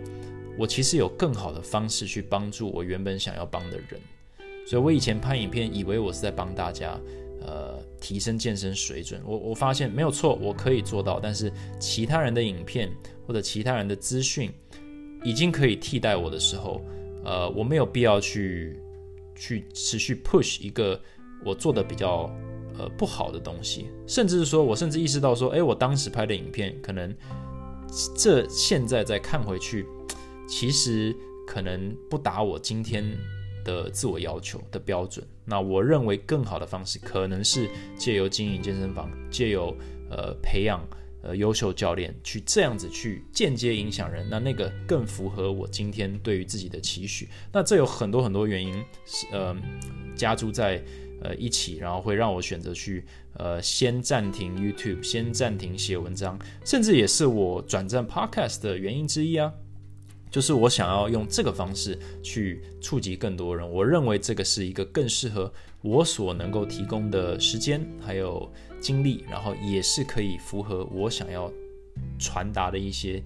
[0.59, 4.01] 我其实有更好的方式去帮助我原本想要帮的人。
[4.67, 6.99] 所以我以前拍影片，以为我是在帮大家，
[7.43, 9.21] 呃，提升健身水准。
[9.25, 12.91] 我我发现没有错，我可以做到，但是其他人的影片
[13.27, 14.51] 或者其他人的资讯。
[15.27, 16.83] 已经可以替代我的时候，
[17.25, 18.79] 呃，我没有必要去
[19.35, 21.01] 去持续 push 一个
[21.43, 22.31] 我做的比较
[22.79, 27.11] 呃不好的东西，甚至是说我甚至意识到说，哎，我当时拍的影片可能
[28.15, 29.87] 这现在再看回去，
[30.49, 31.15] 其实
[31.47, 33.05] 可能不达我今天
[33.65, 35.27] 的自我要求的标准。
[35.45, 39.77] 那我认为更好的方式可能是借由经营健身房，借由
[40.11, 40.81] 呃培养。
[41.27, 47.27] 呃，优秀教练去这样子去间接影响人，那那个更符合我今天对于自己的期许。
[47.51, 48.75] 那这有很多很多原因，
[49.07, 49.57] 是呃，
[50.15, 50.85] 加诸在
[51.23, 53.07] 呃一起，然后会让我选择去
[53.39, 59.51] 呃先暂停 YouTube，先暂停写文章，甚至也是我转战 Podcast 的原因之一啊。
[60.35, 68.53] 就是我想要用这个方式去触及更多人，我认为这个是一个更适合我所能够提供的时间还有。
[68.81, 71.51] 精力，然后也是可以符合我想要
[72.19, 73.23] 传达的一些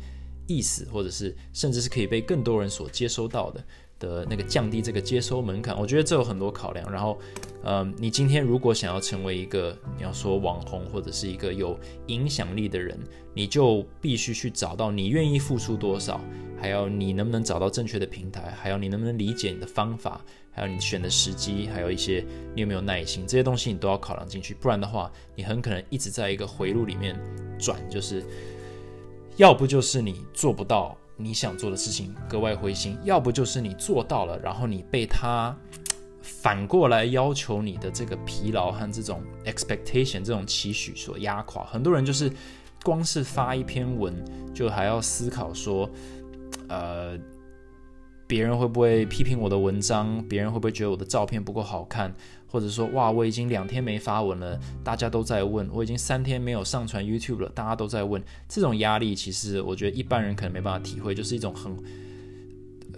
[0.47, 3.65] 意思，或者是甚至是可以被更多人所接收到的
[3.99, 5.79] 的那个降低这个接收门槛。
[5.79, 6.91] 我觉得这有很多考量。
[6.91, 7.19] 然后，
[7.65, 12.99] 嗯，你今天如果想要成为一个你要说网红或者是一个有影响力的人，
[13.35, 16.21] 你就必须去找到你愿意付出多少，
[16.61, 20.21] 还有你能不能找到正确的平台，还有你能不能理解你的方法。
[20.51, 27.17] 还有你选的时机，还有一些你有没有耐心，这些东西你都要考量进去，不然的话，你很可能一直在一个回路里面
[27.61, 28.25] 转，就是
[29.37, 35.55] 要不就是你做不到你想做的事情，格外灰心；要不就是你做到了，然后你被他
[36.23, 41.65] 反过来要求你的这个疲劳和这种 expectation 这种期许所压垮。
[41.65, 42.33] 很多人就是
[42.85, 44.15] 光是发一篇文，
[44.55, 45.91] 就还要思考说，
[46.69, 47.19] 呃。
[48.29, 50.23] 别人会不会批评我的文章？
[50.29, 52.15] 别人会不会觉得我的照片不够好看？
[52.49, 58.23] 或者说，哇，我已经两天没发文了，大家都在问；我已经三天没有上传 YouTube 了，大家都在问。
[58.49, 61.77] 这种压力，其实我觉得一般人可能没办法体会，就是一种很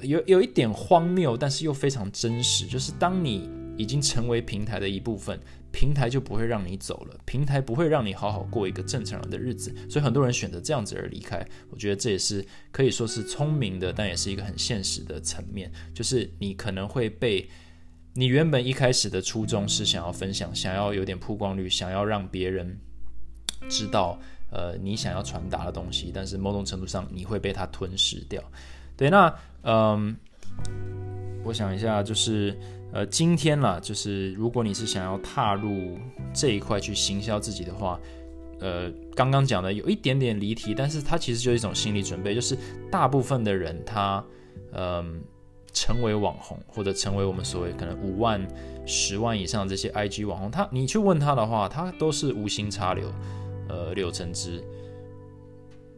[0.03, 2.67] 有有一点荒谬，但是又非常真实。
[2.67, 5.39] 就是当你已经成为平台的一部分。
[5.73, 11.47] 平台就不会让你走了，平台不会让你好好过一个正常人的日子，所以很多人选择这样子而离开。
[11.71, 17.49] 我觉得这也是可以说是聪明的，但也是一个很现实的层面，就是你可能会被
[18.15, 22.79] 你原本一开始的初衷是想要分享，想要有点曝光率，想要让别人
[23.69, 24.19] 知道，
[24.51, 28.43] 呃，你想要传达的东西，但是某种程度上你会被它吞噬掉。
[28.97, 30.17] 对，那嗯，
[31.45, 32.57] 我想一下，就是。
[32.93, 35.97] 呃，今天啦，就是如果你是想要踏入
[36.35, 37.97] 这一块去行销自己的话，
[38.59, 42.59] 呃，刚刚讲的有一点点离题，但是它其实就是一种心理准备，就是
[42.91, 44.25] 大部分的人他，
[44.73, 45.23] 嗯，
[45.73, 48.47] 成为网红或者成为我们所谓可能五万、
[48.87, 53.13] 十万以上这些 IG 网红，他你去问他的话，他都是无心插柳，
[53.69, 54.63] 呃，柳成枝，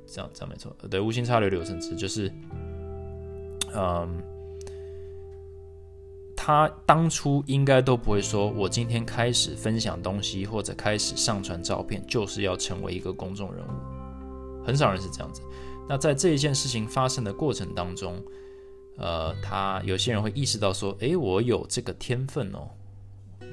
[0.06, 2.32] 这样这样没错，对，无心插柳柳成枝就是，
[3.74, 4.22] 嗯。
[6.44, 14.66] 他当初应该都不会说，我今天开始分享东西或者开始上传照片，就是要成为一个公众人物。
[14.66, 15.40] 很少人是这样子。
[15.88, 18.20] 那在这一件事情发生的过程当中，
[18.96, 22.68] 呃，他有些人会意识到说，诶，我有这个天分哦，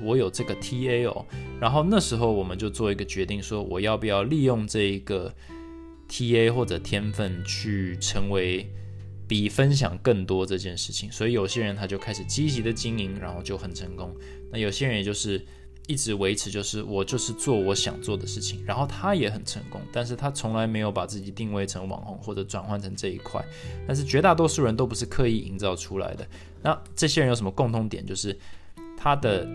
[0.03, 1.25] 我有这个 TA 哦。
[1.59, 5.33] 然后那时候我们就做一个决定，说我要不要利用这一个
[6.07, 8.67] TA 或者天分去成为。
[9.29, 14.11] 比分享更多这件事情，所以有些人他就开始积极的经营，然后就很成功。
[14.51, 15.45] 那有些人也就是
[15.89, 23.43] 一直维持，就是我就是做我想做的事情，然后他也很成功，但是他从来没有把自己定位成网红或者转换成这一块。
[23.87, 26.27] 但是绝大多数人都不是刻意营造出来的。
[26.61, 28.05] 那这些人有什么共通点？
[28.05, 28.37] 就是
[28.95, 29.47] 他的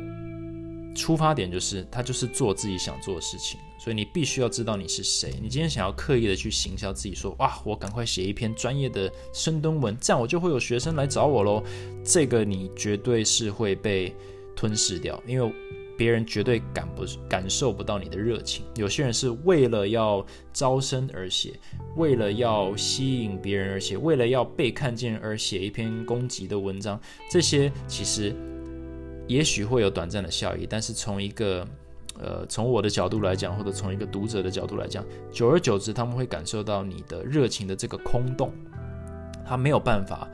[0.97, 3.61] 出发点就是他就是做自己想做的事情。
[3.79, 5.39] 所以你必须要知道你是谁。
[5.41, 11.63] 你今天想要刻意的去行销自己，说哇，我赶快写一篇专业的深蹲文，这样我就会有学生来找我喽。
[12.05, 14.13] 这个你绝对是会被
[14.57, 15.55] 吞噬掉，因为。
[15.97, 18.65] 别人绝对感不感受不到你的热情。
[18.77, 21.53] 有些人是为了要招生而写，
[21.97, 27.01] 为了要吸引别人而写，为了要被看见而写一篇攻击的文章。
[27.31, 28.35] 这些其实
[29.27, 31.67] 也许会有短暂的效益，但是从一个
[32.19, 38.53] 呃从我的角度来讲，或者从一个读者的角度来讲，久而久之他们会感受到你的热情的这个空洞，
[39.47, 40.29] 他没有办法，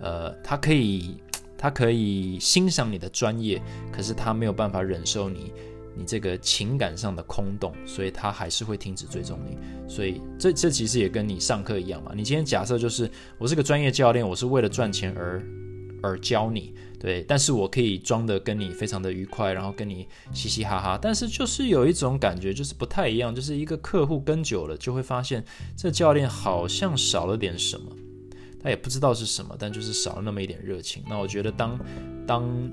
[0.00, 1.16] 呃，他可以。
[1.58, 5.52] 他可以欣赏你的专业，可是他没有办法忍受你，
[5.94, 9.56] 你这个情感上的空洞，所以他还是会停止追踪你。
[9.88, 12.12] 所以这这其实也跟你上课一样嘛。
[12.14, 15.42] 你今天假设就是我是个专业教练，我是为了赚钱而
[16.02, 25.42] 而教你，对，但是我可以装的跟你非常的愉快，然后跟你嘻嘻哈哈，但是就是有一种感觉就是不太一样，就是一个客户跟久了就会发现
[25.74, 27.95] 这教练好像少了点什么。
[28.66, 31.04] 他也不知道是什么，但就是少了那么一点热情。
[31.08, 31.78] 那我觉得，当
[32.26, 32.70] 当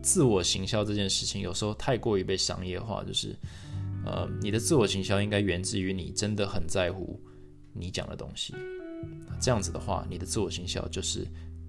[0.00, 3.34] 自我行销这件事情有时候太过于被商业化，就是
[4.06, 7.20] 呃，你的自我行销应该源自于你真的很在乎
[7.72, 8.54] 你讲的东西。
[9.40, 11.26] 这样子的话，你的自我行销就是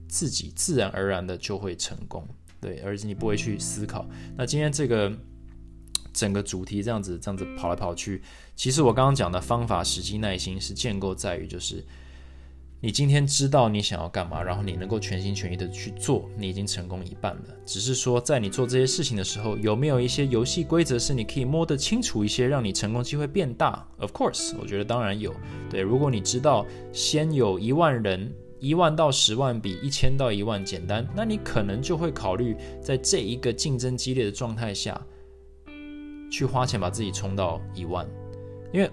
[0.07, 2.24] 自己自然而然的就会成功，
[2.61, 4.07] 对，而且你不会去思考。
[4.38, 5.11] 那今天这个
[6.13, 8.22] 整个主题这样子这样子跑来跑去，
[8.55, 11.84] 其实我刚刚讲的方法、时机、耐心是建构在于就是。
[12.86, 17.46] 你今天知道你想要干嘛，然后你能够全心全意的去做，你已经成功一半了。
[17.66, 25.34] 只是说，在你做这些事情的时候，有没有一些游戏规则是你可以摸得清楚一些，让你成功机会变大？Of course，我觉得当然有。
[25.68, 26.64] 对，如果你知道
[26.94, 35.02] 先有一万人，一万到十万比一千到一万简单，那你可能就会考虑在这一个竞争激烈的状态下，
[36.30, 38.08] 去花钱把自己冲到一万，
[38.72, 38.88] 因为。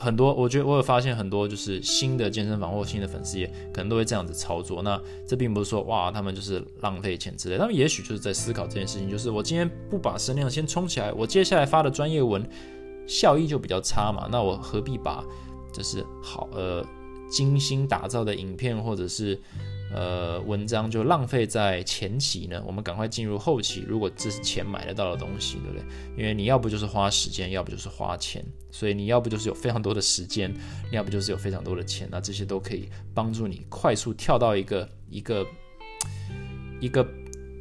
[0.00, 4.82] 很多，我觉得我有发现很多，就是新的健身房或新的粉丝业，可能都会这样子操作。
[4.82, 12.42] 那这并不是说哇，他们就是浪费钱之类，他们也许就是在思考这件事情，就是我今天不把声量先冲起来，我接下来发的专业文
[13.06, 14.26] 效益就比较差嘛。
[14.32, 15.22] 那我何必把
[15.72, 16.82] 就是好呃
[17.30, 19.38] 精心打造的影片或者是。
[19.92, 23.84] 呃，文章就浪费在前期呢，我们赶快进入后期。
[23.88, 25.84] 如果这是钱买得到的东西，对不对？
[26.16, 30.54] 因为你要不就是花时间，要不就是花钱，所以你要不就是有非常多的时间，
[30.92, 35.46] 要不就是有非常多的钱，那这些都可以帮助你快速跳到一个一个
[36.80, 37.06] 一个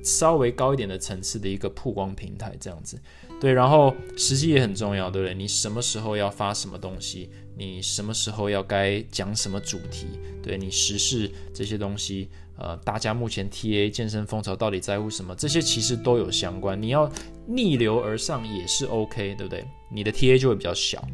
[0.04, 3.02] 稍微高一点的层次的一个曝光平台，这样子。
[3.42, 5.34] 对，然后时机也很重要，对不对？
[5.34, 7.30] 你什么时候要发什么东西？
[7.60, 10.08] 你什么时候要该讲什么主题？
[10.42, 15.36] 对你时事这些东西，呃，大家目前 T A 健身风潮到底在乎什么？
[15.36, 16.82] 这些其实都有相关。
[16.82, 17.12] 你要
[17.46, 19.66] 逆流而上也是 O K，对不对？
[19.92, 21.06] 你的 T A 就会比较小。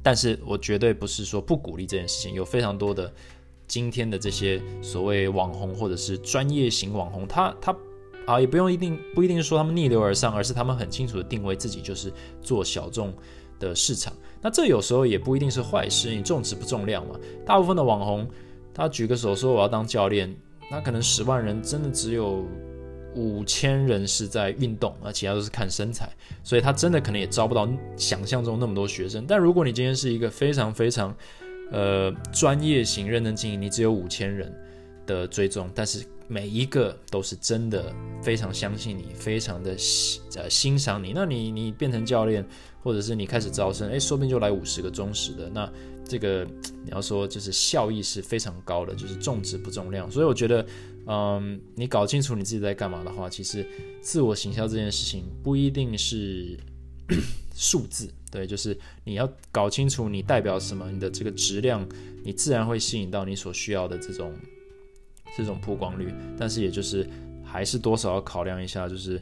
[0.00, 2.32] 但是我绝对不是说不鼓励这件事情。
[2.32, 3.12] 有非常多的
[3.66, 7.76] 今天的这些所谓网红或者是专业型网红，他他
[8.26, 13.12] 啊也不用一定不一定说他们逆流而上，而是他们很清楚的定位自己就是做小众。
[13.58, 14.12] 的市场，
[14.46, 16.14] 那这有时候也不一定是坏事。
[16.14, 17.18] 你重质不重量嘛？
[17.44, 18.24] 大部分的网红，
[18.72, 20.32] 他举个手说我要当教练，
[20.70, 22.46] 那可能十万人真的只有
[23.16, 26.08] 五千人是在运动，而其他都是看身材，
[26.44, 29.24] 所以他真的可能也招不到想象中那么多学生。
[29.26, 31.12] 但如果你今天是一个非常非常
[31.72, 34.54] 呃专业型、认真经营，你只有五千人
[35.06, 37.92] 的追踪，但是每一个都是真的
[38.22, 42.46] 非常相信你，非常的欣呃欣赏你，那你你变成教练。
[42.86, 45.68] 或者是你开始招生，哎，说不定就来五十个忠实的，那
[46.04, 46.46] 这个
[46.84, 50.08] 你要说就是效益是非常高的，就是重质不重量。
[50.08, 50.64] 所以我觉得，
[51.06, 53.66] 嗯，你搞清楚你自己在干嘛的话，其实
[54.00, 56.56] 自我行销这件事情不一定是
[57.56, 61.84] 数字，对，就是你要搞清楚你代表什么，你的这个质量，
[62.22, 64.32] 你自然会吸引到你所需要的这种
[65.36, 66.14] 这种曝光率。
[66.38, 67.04] 但是也就是
[67.42, 69.20] 还是多少要考量一下，就是。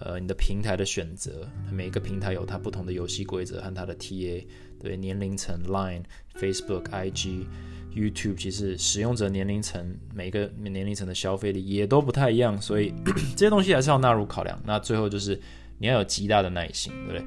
[0.00, 4.44] 呃，你的平台的选择，每个平台有它不同的游戏规则和它的 TA，
[4.78, 6.02] 对年龄层，Line、
[6.38, 7.46] Facebook、IG、
[7.94, 12.92] YouTube，其实使用者年龄层，每个年龄层的消费力也都不太一样，所以
[13.34, 14.60] 这些东西还是要纳入考量。
[14.66, 15.40] 那最后就是
[15.78, 17.24] 你要有极大的耐心，对不对？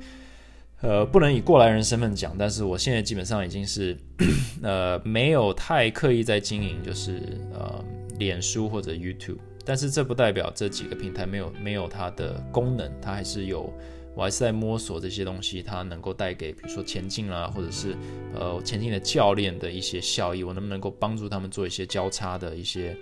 [0.81, 3.97] 呃，不能以过来人身份讲，但是我现在基本上已经是
[4.61, 7.83] 呃没有太刻意在经营，就是呃
[8.19, 9.39] 脸书或者 YouTube。
[9.69, 13.71] 但是这不代表这几个平台没有没有它的功能，它还是有，
[14.15, 17.95] 我还是在摸索这些东西，它能够带给比如说前进啦，或者是
[18.33, 22.97] 呃前进的教练的一些效益，我能不能够帮助他们做一些交叉的一些，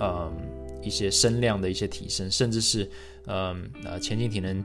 [0.00, 0.32] 嗯
[0.82, 2.88] 一些声量的一些提升，甚至是
[3.26, 4.64] 嗯呃前进体能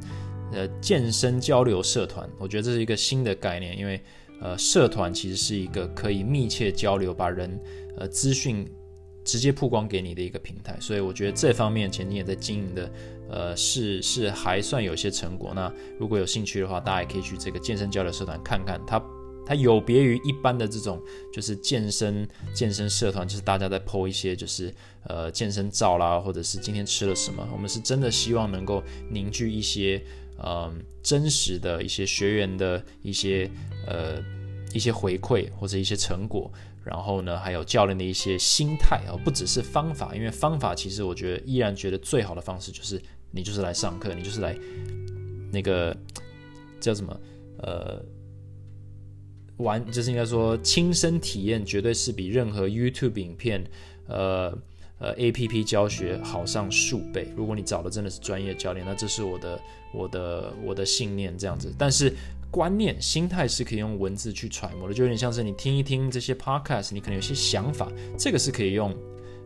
[0.53, 4.01] 呃健身交流社团，我觉得这是一个新的概念，因为
[4.39, 7.59] 呃社团其实是一个可以密切交流，把人
[7.97, 8.65] 呃资讯
[9.27, 12.91] 直接曝光给你的一个平台，所以我觉得这方面前你也在经营的，
[13.29, 15.51] 呃是是还算有些成果。
[15.53, 19.03] 那如果有兴趣的话，大家也可以去这个健身交流社团看看它。
[19.45, 21.01] 它有别于一般的这种，
[21.33, 24.73] 就是健身健身社团，就是大家在 po 一些就是
[25.05, 27.47] 呃健身照啦，或者是今天吃了什么。
[27.53, 30.03] 我们是真的希望能够凝聚一些
[30.37, 30.69] 呃
[31.01, 33.49] 真实的一些学员的一些
[33.87, 34.21] 呃
[34.73, 36.51] 一些回馈或者一些成果，
[36.87, 44.57] 然后呢还有教练的一些心态啊，不只是方法，因为方法其实我觉得依然觉得最好的方式就是你就是来上课，你就是来
[45.51, 45.95] 那个
[46.79, 47.19] 叫什么
[47.59, 48.03] 呃。
[49.57, 53.63] 玩就是应该说亲身体验，绝对是比任何 YouTube 影片、
[54.07, 54.55] 呃
[54.99, 57.33] 呃 APP 教学好上数倍。
[57.35, 59.59] 如果你找的真的是专业教练，那这是我的
[59.91, 61.73] 我的我的信念这样子。
[61.75, 62.13] 但是
[62.51, 68.95] 观念、心态是可以用文字去揣摩的，就有点像是你听一听这些 Podcast，你可能有些想法，这个是可以用。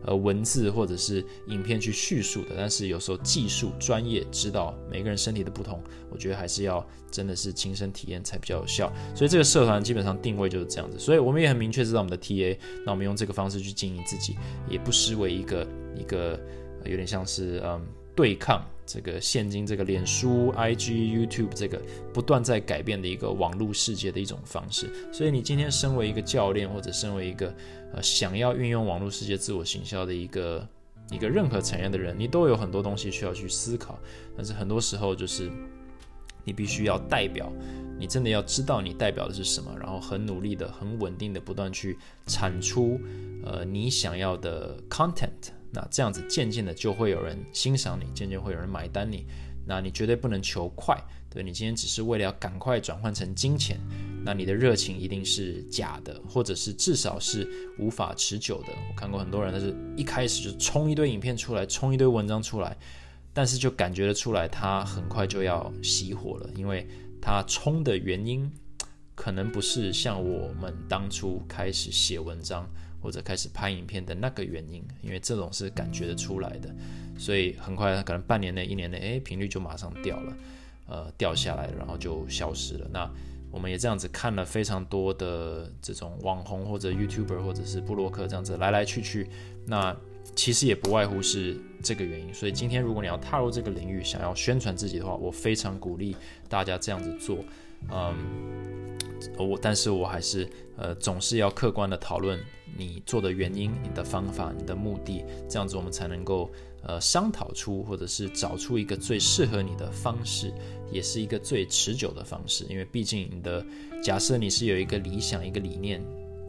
[0.04, 5.80] 呃，文字或者是影片去叙述的，但是有时候技术专业知道每个人身体的不同，
[6.10, 8.92] 我觉得还是要真的是亲身体验才比较有效。
[9.14, 14.36] 所以这个社团基本上定位就是这样子，所以我们也很明确知道我们的 TA，那我们用这个方式去经营自己，
[14.68, 16.36] 也不失为一个一个
[16.84, 17.80] 有点像是嗯
[18.16, 18.60] 对抗。
[18.92, 21.80] 这个现今这个脸书、IG、YouTube 这个
[22.12, 27.54] 不断在改变的一个网络世界的一种方式，所以你今天身为一个教练，或者身为一个
[27.94, 30.68] 呃想要运用网络世界自我行销的一个
[31.10, 33.98] 一个任何产业的人，你都有很多东西需要去思考。
[34.36, 35.50] 但是很多时候就是
[36.44, 37.50] 你必须要代表，
[37.98, 43.00] 你真的要知道你代表的是什么，然后很努力的、很稳定的不断去产出
[43.42, 45.50] 呃你想要的 content。
[45.72, 49.26] 那这样子渐渐的就会有人欣赏你，渐渐会有人买单你。
[49.64, 51.00] 那你绝对不能求快，
[51.30, 53.78] 对你今天只是为了要赶快转换成金钱，
[54.24, 57.48] 那你的热情一定是假的，或者是至少是
[57.78, 58.72] 无法持久的。
[58.90, 62.76] 我看过很多人，他是一开始就冲一堆影片出来，冲一堆文章出来，
[63.32, 66.84] 但是就感觉得出来他很快就要熄火了，因为
[67.20, 68.50] 他冲的原因
[69.14, 72.68] 可能不是像我们当初开始写文章。
[73.02, 76.74] 或者开始拍影片的那个原因，因为这种是感觉得出来的，
[77.18, 80.36] 所以很快可能半年内、一年内，哎，频率就马上掉了，
[80.86, 82.88] 呃，掉下来，然后就消失了。
[82.92, 83.10] 那
[83.50, 89.28] 我们也这样子看了非常多的这种网红或者 YouTuber 或者是布洛克这样子来来去去，
[89.66, 89.94] 那
[90.34, 92.32] 其实也不外乎是这个原因。
[92.32, 96.16] 所以今天如果你要踏入这个领域，想要宣传自己的话，我非常鼓励
[96.48, 97.44] 大家这样子做，
[97.90, 98.96] 嗯，
[99.38, 102.38] 我但是我还是呃总是要客观的讨论。
[102.74, 106.50] 你做的原因、你的方法、你的目的，这样子我们才能够
[106.82, 110.50] 呃商讨出，或者是找出一个最适合你的方式，
[110.90, 112.64] 也是一个最持久的方式。
[112.70, 113.62] 因为毕竟你的
[114.02, 116.02] 假设你是有一个理想、一个理念，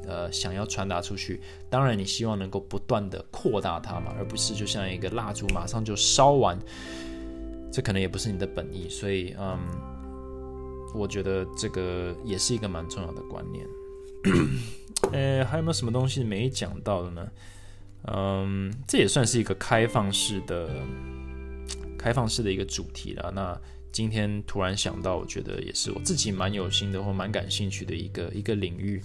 [0.08, 6.58] 呃，想要传达出去，当然你希望能够不断的扩大它嘛，而不是就像一个蜡烛马上就烧完，
[7.70, 8.88] 这可能也不是你的本意。
[8.88, 9.60] 所以，嗯，
[10.94, 13.66] 我觉得这个也是一个蛮重要的观念。
[15.12, 17.28] 呃，还有没有什么东西没讲到的呢？
[18.08, 20.70] 嗯，这也算是一个开放式的、
[21.98, 23.32] 开放式的一个主题了。
[23.36, 23.60] 那
[23.92, 29.02] 今天突然想到，我觉得也是我自己蛮有心的或蛮感兴趣的一个一个领域。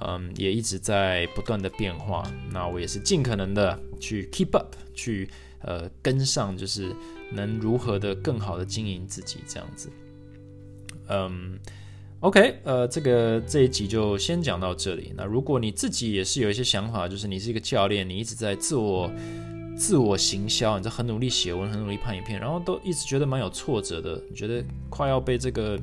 [0.00, 2.22] 嗯，也一直在不断的变化。
[2.50, 5.28] 那我也是尽可能的去 keep up，去
[5.60, 6.92] 呃跟上，就是
[7.30, 9.90] 能如何的更好的经营自己这样子。
[11.12, 11.58] 嗯。
[12.20, 15.12] OK，呃，这个这一集就先讲到这里。
[15.16, 19.10] 那如果你自己也是有一些想法，就是你是一个教练，你一直在自我
[19.76, 25.76] 自我行销，你在很努力写文，很努力拍影片，然后都一直觉得蛮有挫折的，你觉得快要被这个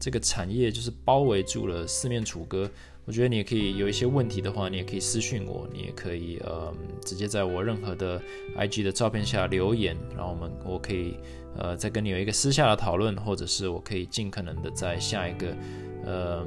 [0.00, 2.68] 这个产业就是包围住了，四面楚歌。
[3.04, 8.20] 我觉得你也可以有一些问题的话，你也可以私信我，你也可以呃直接在我任何的
[8.58, 11.14] IG 的照片下留言，然后我们我可以。
[11.58, 15.56] 呃，再跟你有一个私下的讨论，或者是我可以尽可能的在下一个，
[16.04, 16.46] 呃，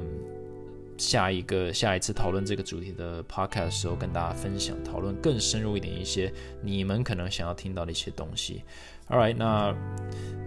[0.96, 6.32] 下一个下一次讨论这个主题的 podcast 的时候，跟大家分享讨论更深入一点一些
[6.62, 8.62] 你们可能想要听到的一些东西。
[9.08, 9.76] All right，那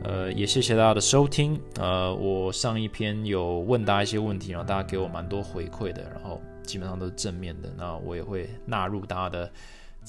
[0.03, 1.61] 呃也谢谢大家的收听。
[1.79, 9.51] 呃，我上一篇有问大家一些问题，然后大家给我蛮多回馈的，然后基本上都是正面的，那我也会纳入大家的。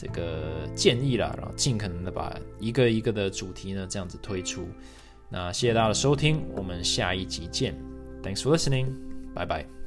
[0.01, 4.69] 这个建议啦，然后尽可能的把一个一个的主题呢这样子推出。
[5.29, 7.75] 那谢谢大家的收听，我们下一集见。
[8.23, 8.87] Thanks for listening，
[9.35, 9.78] 拜拜。